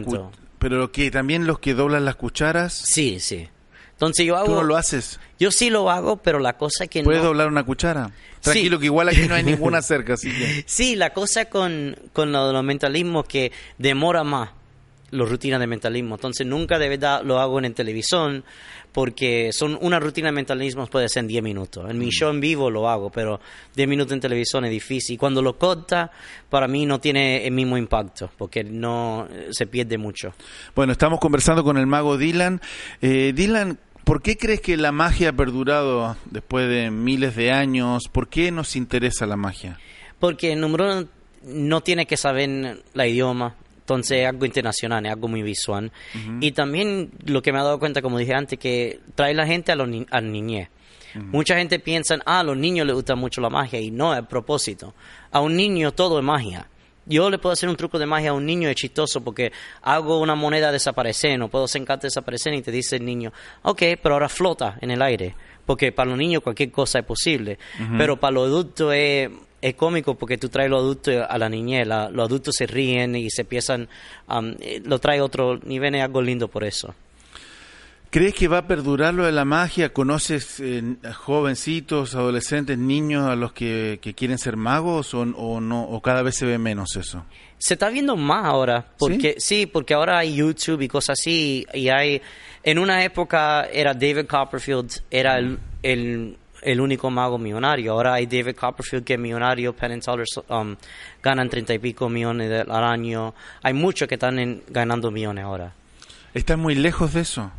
cu- 0.04 0.32
pero 0.60 0.92
que 0.92 1.10
también 1.12 1.48
los 1.48 1.60
que 1.60 1.74
doblan 1.74 2.04
las 2.04 2.18
cucharas, 2.18 2.74
Sí, 2.74 3.20
sí. 3.22 3.48
Entonces 3.94 4.26
yo 4.26 4.36
hago... 4.36 4.46
tú 4.48 4.54
no 4.56 4.64
lo 4.64 4.76
haces. 4.76 5.20
Yo 5.40 5.52
sí 5.52 5.70
lo 5.70 5.90
hago, 5.90 6.18
pero 6.18 6.40
la 6.40 6.58
cosa 6.58 6.84
es 6.86 6.90
que 6.90 7.04
¿Puedes 7.04 7.22
no... 7.22 7.30
doblar 7.30 7.48
una 7.48 7.64
cuchara? 7.64 8.12
Tranquilo, 8.42 8.76
Sí. 8.78 8.80
que 8.82 8.86
igual 8.88 9.08
aquí 9.10 9.28
no 9.28 9.36
hay 9.36 9.44
ninguna 9.46 9.82
cerca, 9.82 10.14
así 10.16 10.30
que... 10.32 10.64
Sí, 10.68 10.98
la 10.98 11.12
cosa 11.14 11.46
con, 11.46 11.98
con 12.12 12.32
lo 12.34 12.48
de 12.48 12.54
los 12.54 12.64
mentalismos 12.64 13.26
que 13.26 13.52
demora 13.78 14.24
más 14.26 14.50
las 15.12 15.30
rutinas 15.30 15.60
de 15.60 15.68
mentalismo. 15.68 16.16
Entonces 16.16 16.46
nunca 16.46 16.80
de 16.80 16.90
verdad 16.90 17.22
lo 17.24 17.40
hago 17.40 17.60
en 17.60 17.66
el 17.66 17.74
televisión 17.74 18.44
porque 18.92 19.52
son 19.54 19.78
una 19.82 20.00
rutina 20.00 20.30
de 20.30 20.34
mentalismo 20.34 20.88
puede 20.88 21.10
ser 21.10 21.22
en 21.22 21.28
10 21.28 21.44
minutos. 21.44 21.90
En 21.90 21.98
mi 21.98 22.10
show 22.10 22.30
en 22.30 22.40
vivo 22.40 22.70
lo 22.70 22.90
hago, 22.90 23.10
pero 23.10 23.40
10 23.76 23.88
minutos 23.88 24.14
en 24.14 24.20
televisión 24.20 24.66
es 24.66 24.72
difícil. 24.72 25.16
Y 25.16 25.18
cuando 25.18 25.42
lo 25.42 25.58
corta, 25.58 26.12
para 26.50 26.68
mí 26.68 26.86
no 26.86 27.00
tiene 27.00 27.46
el 27.46 27.54
mismo 27.54 27.78
impacto 27.78 28.32
porque 28.38 28.64
no 28.64 29.28
se 29.52 29.68
pierde 29.68 29.98
mucho. 29.98 30.34
Bueno, 30.76 30.92
estamos 30.92 31.20
conversando 31.20 31.64
con 31.64 31.78
el 31.78 31.88
mago 31.88 32.18
Dylan. 32.18 32.62
Eh, 33.02 33.34
Dylan, 33.36 33.80
¿por 34.04 34.22
qué 34.22 34.38
crees 34.38 34.62
que 34.62 34.76
la 34.78 34.92
magia 34.92 35.30
ha 35.30 35.34
perdurado 35.34 36.18
después 36.26 36.68
de 36.68 36.90
miles 36.90 37.36
de 37.36 37.52
años? 37.52 38.08
¿Por 38.12 38.28
qué 38.28 38.52
nos 38.52 38.76
interesa 38.76 39.26
la 39.26 39.36
magia? 39.36 39.80
Porque 40.20 40.54
el 40.54 40.60
número 40.60 40.86
uno 40.86 41.08
no 41.44 41.82
tiene 41.82 42.06
que 42.06 42.18
saber 42.18 42.84
la 42.94 43.08
idioma, 43.08 43.56
entonces 43.90 44.20
es 44.20 44.28
algo 44.28 44.46
internacional, 44.46 45.04
es 45.06 45.12
algo 45.12 45.28
muy 45.28 45.42
visual. 45.42 45.92
Y 46.42 46.52
también 46.52 47.10
lo 47.26 47.42
que 47.42 47.52
me 47.52 47.58
he 47.60 47.64
dado 47.64 47.80
cuenta, 47.80 48.02
como 48.04 48.20
dije 48.20 48.36
antes, 48.36 48.60
que 48.60 49.00
trae 49.16 49.34
la 49.34 49.48
gente 49.48 49.72
a, 49.72 49.76
los 49.76 49.88
ni- 49.88 50.06
a 50.12 50.22
niñez. 50.22 50.70
Mucha 51.16 51.56
gente 51.58 51.80
piensa, 51.80 52.20
ah, 52.26 52.42
a 52.42 52.44
los 52.44 52.56
niños 52.56 52.86
les 52.86 52.94
gusta 52.96 53.16
mucho 53.16 53.42
la 53.42 53.50
magia, 53.50 53.80
y 53.80 53.90
no, 53.90 54.14
a 54.14 54.22
propósito. 54.22 54.94
A 55.32 55.40
un 55.42 55.56
niño 55.56 55.92
todo 55.92 56.20
es 56.20 56.24
magia. 56.24 56.68
Yo 57.08 57.32
le 57.32 57.40
puedo 57.40 57.54
hacer 57.54 57.68
un 57.68 57.76
truco 57.76 57.98
de 57.98 58.06
magia 58.06 58.30
a 58.30 58.34
un 58.34 58.46
niño, 58.46 58.70
es 58.70 58.76
chistoso, 58.76 59.24
porque 59.24 59.52
hago 59.82 60.20
una 60.20 60.36
moneda 60.36 60.72
desaparecer, 60.72 61.40
no 61.40 61.48
puedo 61.50 61.66
hacer 61.66 61.84
carta 61.84 62.06
desaparecer, 62.06 62.54
y 62.54 62.62
te 62.62 62.72
dice 62.72 62.98
el 62.98 63.06
niño, 63.06 63.34
ok, 63.64 63.82
pero 64.04 64.14
ahora 64.14 64.30
flota 64.30 64.78
en 64.82 64.92
el 64.92 65.02
aire. 65.02 65.34
Porque 65.66 65.92
para 65.92 66.10
los 66.12 66.18
niños 66.20 66.44
cualquier 66.44 66.72
cosa 66.72 67.00
es 67.00 67.06
posible. 67.06 67.58
Pero 67.98 68.20
para 68.20 68.34
los 68.34 68.46
adultos 68.48 68.94
es, 68.94 69.30
es 69.62 69.76
cómico 69.76 70.16
porque 70.16 70.38
tú 70.38 70.50
traes 70.50 70.70
los 70.70 70.80
adultos 70.82 71.16
a 71.28 71.38
la 71.38 71.50
niñez. 71.50 71.88
la- 71.88 72.10
los 72.10 72.26
adultos 72.28 72.56
se 72.58 72.66
ríen 72.68 73.16
y 73.16 73.30
se 73.30 73.42
empiezan. 73.42 73.88
um, 74.30 74.56
eh, 74.60 74.82
lo 74.86 75.00
trae 75.00 75.22
otro 75.22 75.60
nivel, 75.66 75.96
es 75.96 76.04
algo 76.04 76.22
lindo 76.22 76.48
por 76.48 76.64
eso. 76.64 76.94
¿Crees 78.12 78.34
que 78.34 78.48
va 78.48 78.58
a 78.60 78.68
perdurar 78.68 79.14
lo 79.14 79.26
de 79.26 79.32
la 79.32 79.46
magia? 79.46 79.94
¿Conoces 79.94 80.60
eh, 80.60 80.82
jovencitos, 81.16 82.16
adolescentes, 82.16 82.76
niños 82.78 83.28
a 83.30 83.36
los 83.36 83.54
que, 83.54 84.00
que 84.02 84.16
quieren 84.16 84.40
ser 84.40 84.58
magos 84.58 85.14
o, 85.14 85.20
o 85.22 85.62
no 85.62 85.84
o 85.84 86.02
cada 86.02 86.24
vez 86.24 86.36
se 86.36 86.48
ve 86.48 86.58
menos 86.58 86.96
eso? 86.96 87.24
Se 87.60 87.76
está 87.76 87.90
viendo 87.90 88.16
más 88.16 88.46
ahora, 88.46 88.88
porque 88.98 89.36
¿Sí? 89.38 89.68
porque 89.68 89.94
ahora 89.94 90.18
hay 90.18 90.34
YouTube 90.36 90.82
y 90.82 90.88
cosas 90.88 91.20
así, 91.20 91.68
y 91.72 91.90
hay, 91.90 92.20
en 92.64 92.80
una 92.80 93.04
época 93.04 93.68
era 93.72 93.94
David 93.94 94.26
Copperfield, 94.26 94.90
era 95.12 95.38
el, 95.38 95.60
el, 95.84 96.36
el 96.62 96.82
único 96.82 97.10
mago 97.10 97.38
millonario, 97.38 97.94
ahora 97.94 98.14
hay 98.16 98.26
David 98.26 98.56
Copperfield 98.56 99.04
que 99.04 99.14
es 99.14 99.20
millonario, 99.20 99.74
Penn 99.74 99.94
and 99.94 100.04
Teller 100.04 100.26
um, 100.50 100.76
ganan 101.24 101.50
treinta 101.50 101.74
y 101.74 101.80
pico 101.80 102.10
millones 102.10 102.50
de- 102.50 102.62
al 102.62 102.84
año, 102.84 103.34
hay 103.64 103.74
muchos 103.74 104.08
que 104.08 104.16
están 104.16 104.40
en- 104.40 104.64
ganando 104.70 105.12
millones 105.12 105.44
ahora. 105.46 105.72
¿Estás 106.34 106.58
muy 106.58 106.76
lejos 106.76 107.14
de 107.14 107.22
eso? 107.22 107.52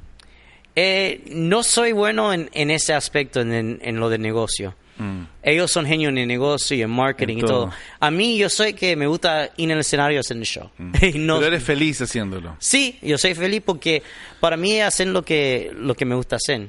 Eh, 0.76 1.22
no 1.32 1.62
soy 1.62 1.92
bueno 1.92 2.32
en, 2.32 2.48
en 2.52 2.70
ese 2.70 2.94
aspecto, 2.94 3.40
en, 3.40 3.78
lo 3.98 4.08
de 4.08 4.18
negocio. 4.18 4.74
Mm. 4.98 5.22
Ellos 5.42 5.70
son 5.72 5.86
genios 5.86 6.10
en 6.10 6.18
el 6.18 6.28
negocio 6.28 6.76
y 6.76 6.82
en 6.82 6.90
marketing 6.90 7.38
En 7.38 7.38
y 7.38 7.42
todo. 7.42 7.72
A 7.98 8.10
mí 8.10 8.36
yo 8.38 8.48
soy 8.48 8.74
que 8.74 8.94
me 8.96 9.06
gusta 9.06 9.46
ir 9.56 9.64
en 9.64 9.70
el 9.72 9.78
escenario 9.78 10.20
el 10.30 10.42
show. 10.42 10.70
Y 11.02 11.18
no- 11.18 11.36
Pero 11.36 11.48
eres 11.48 11.64
feliz 11.64 12.00
haciéndolo. 12.02 12.54
Sí, 12.58 12.98
yo 13.02 13.18
soy 13.18 13.34
feliz 13.34 13.62
porque 13.64 14.02
para 14.38 14.56
mí 14.56 14.72
es 14.78 14.84
hacer 14.86 15.08
lo 15.08 15.22
que, 15.24 15.72
lo 15.74 15.94
que 15.94 16.04
me 16.04 16.14
gusta 16.14 16.36
hacer. 16.36 16.68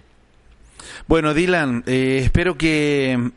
Bueno, 1.07 1.33
Dylan, 1.33 1.83
eh, 1.85 2.21
espero 2.23 2.57
que, 2.57 3.31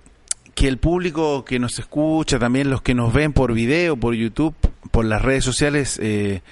que 0.54 0.68
el 0.68 0.78
público 0.78 1.44
que 1.44 1.58
nos 1.58 1.78
escucha, 1.78 2.38
también 2.38 2.70
los 2.70 2.82
que 2.82 2.94
nos 2.94 3.12
ven 3.12 3.32
por 3.32 3.52
video, 3.52 3.96
por 3.96 4.14
YouTube, 4.14 4.54
por 4.90 5.04
las 5.04 5.22
redes 5.22 5.44
sociales, 5.44 5.98
eh, 6.02 6.42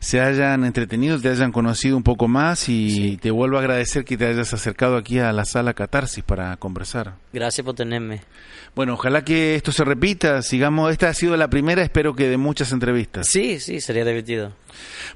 se 0.00 0.20
hayan 0.20 0.64
entretenido, 0.64 1.20
te 1.20 1.28
hayan 1.28 1.50
conocido 1.52 1.96
un 1.96 2.02
poco 2.02 2.28
más 2.28 2.68
y 2.68 3.16
te 3.16 3.30
vuelvo 3.30 3.56
a 3.56 3.60
agradecer 3.60 4.04
que 4.04 4.16
te 4.16 4.26
hayas 4.26 4.52
acercado 4.54 4.96
aquí 4.96 5.18
a 5.18 5.32
la 5.32 5.44
sala 5.44 5.74
Catarsis 5.74 6.22
para 6.22 6.56
conversar. 6.56 7.14
Gracias 7.32 7.64
por 7.64 7.74
tenerme. 7.74 8.20
Bueno, 8.74 8.94
ojalá 8.94 9.24
que 9.24 9.56
esto 9.56 9.72
se 9.72 9.84
repita, 9.84 10.42
sigamos, 10.42 10.92
esta 10.92 11.08
ha 11.08 11.14
sido 11.14 11.36
la 11.36 11.48
primera, 11.48 11.82
espero 11.82 12.14
que 12.14 12.28
de 12.28 12.36
muchas 12.36 12.70
entrevistas. 12.70 13.26
Sí, 13.28 13.58
sí, 13.58 13.80
sería 13.80 14.04
divertido. 14.04 14.52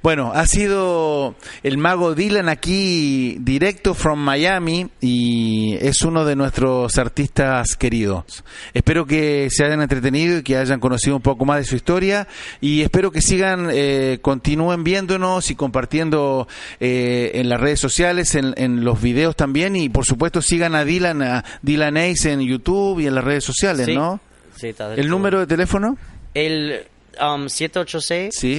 Bueno, 0.02 0.32
ha 0.34 0.46
sido 0.46 1.34
el 1.62 1.78
mago 1.78 2.14
Dylan 2.14 2.48
aquí 2.48 3.36
directo 3.40 3.94
from 3.94 4.18
Miami 4.18 4.88
y 5.00 5.76
es 5.80 6.02
uno 6.02 6.24
de 6.24 6.34
nuestros 6.36 6.98
artistas 6.98 7.76
queridos. 7.76 8.44
Espero 8.74 9.06
que 9.06 9.48
se 9.50 9.64
hayan 9.64 9.80
entretenido 9.82 10.38
y 10.38 10.42
que 10.42 10.56
hayan 10.56 10.80
conocido 10.80 11.16
un 11.16 11.22
poco 11.22 11.44
más 11.44 11.58
de 11.58 11.64
su 11.64 11.76
historia 11.76 12.26
y 12.60 12.82
espero 12.82 13.10
que 13.12 13.22
sigan, 13.22 13.68
eh, 13.72 14.18
continúen 14.22 14.82
viéndonos 14.84 15.50
y 15.50 15.54
compartiendo 15.54 16.48
eh, 16.80 17.32
en 17.34 17.48
las 17.48 17.60
redes 17.60 17.78
sociales, 17.80 18.34
en, 18.34 18.54
en 18.56 18.84
los 18.84 19.00
videos 19.00 19.36
también 19.36 19.76
y 19.76 19.88
por 19.88 20.04
supuesto 20.04 20.42
sigan 20.42 20.74
a 20.74 20.84
Dylan, 20.84 21.22
a 21.22 21.44
Dylan 21.62 21.96
Ace 21.96 22.32
en 22.32 22.40
YouTube 22.40 23.00
y 23.00 23.06
en 23.06 23.14
las 23.14 23.24
redes 23.24 23.44
sociales, 23.44 23.86
Sí. 23.86 23.94
¿no? 23.94 24.20
Sí, 24.56 24.68
está 24.68 24.88
del 24.90 25.00
¿El 25.00 25.08
número 25.08 25.40
de 25.40 25.46
teléfono? 25.46 25.96
El 26.34 26.82
Um, 27.20 27.48
Sí. 27.48 27.68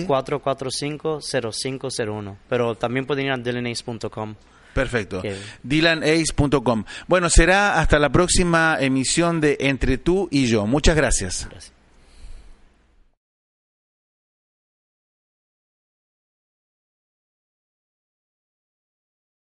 786-445-0501. 0.08 2.38
Pero 2.50 2.76
también 2.76 3.06
pueden 3.06 3.26
ir 3.28 3.32
a 3.32 3.38
dylanace.com. 3.38 4.36
Perfecto. 4.74 5.20
Ok. 5.20 5.26
DylanAce.com. 5.64 6.84
Bueno, 7.08 7.30
será 7.30 7.80
hasta 7.80 8.00
la 8.00 8.10
próxima 8.10 8.78
emisión 8.80 9.40
de 9.40 9.58
Entre 9.60 9.98
tú 9.98 10.28
y 10.32 10.48
yo. 10.48 10.66
Muchas 10.66 10.96
gracias. 10.96 11.48
Gracias. 11.50 11.74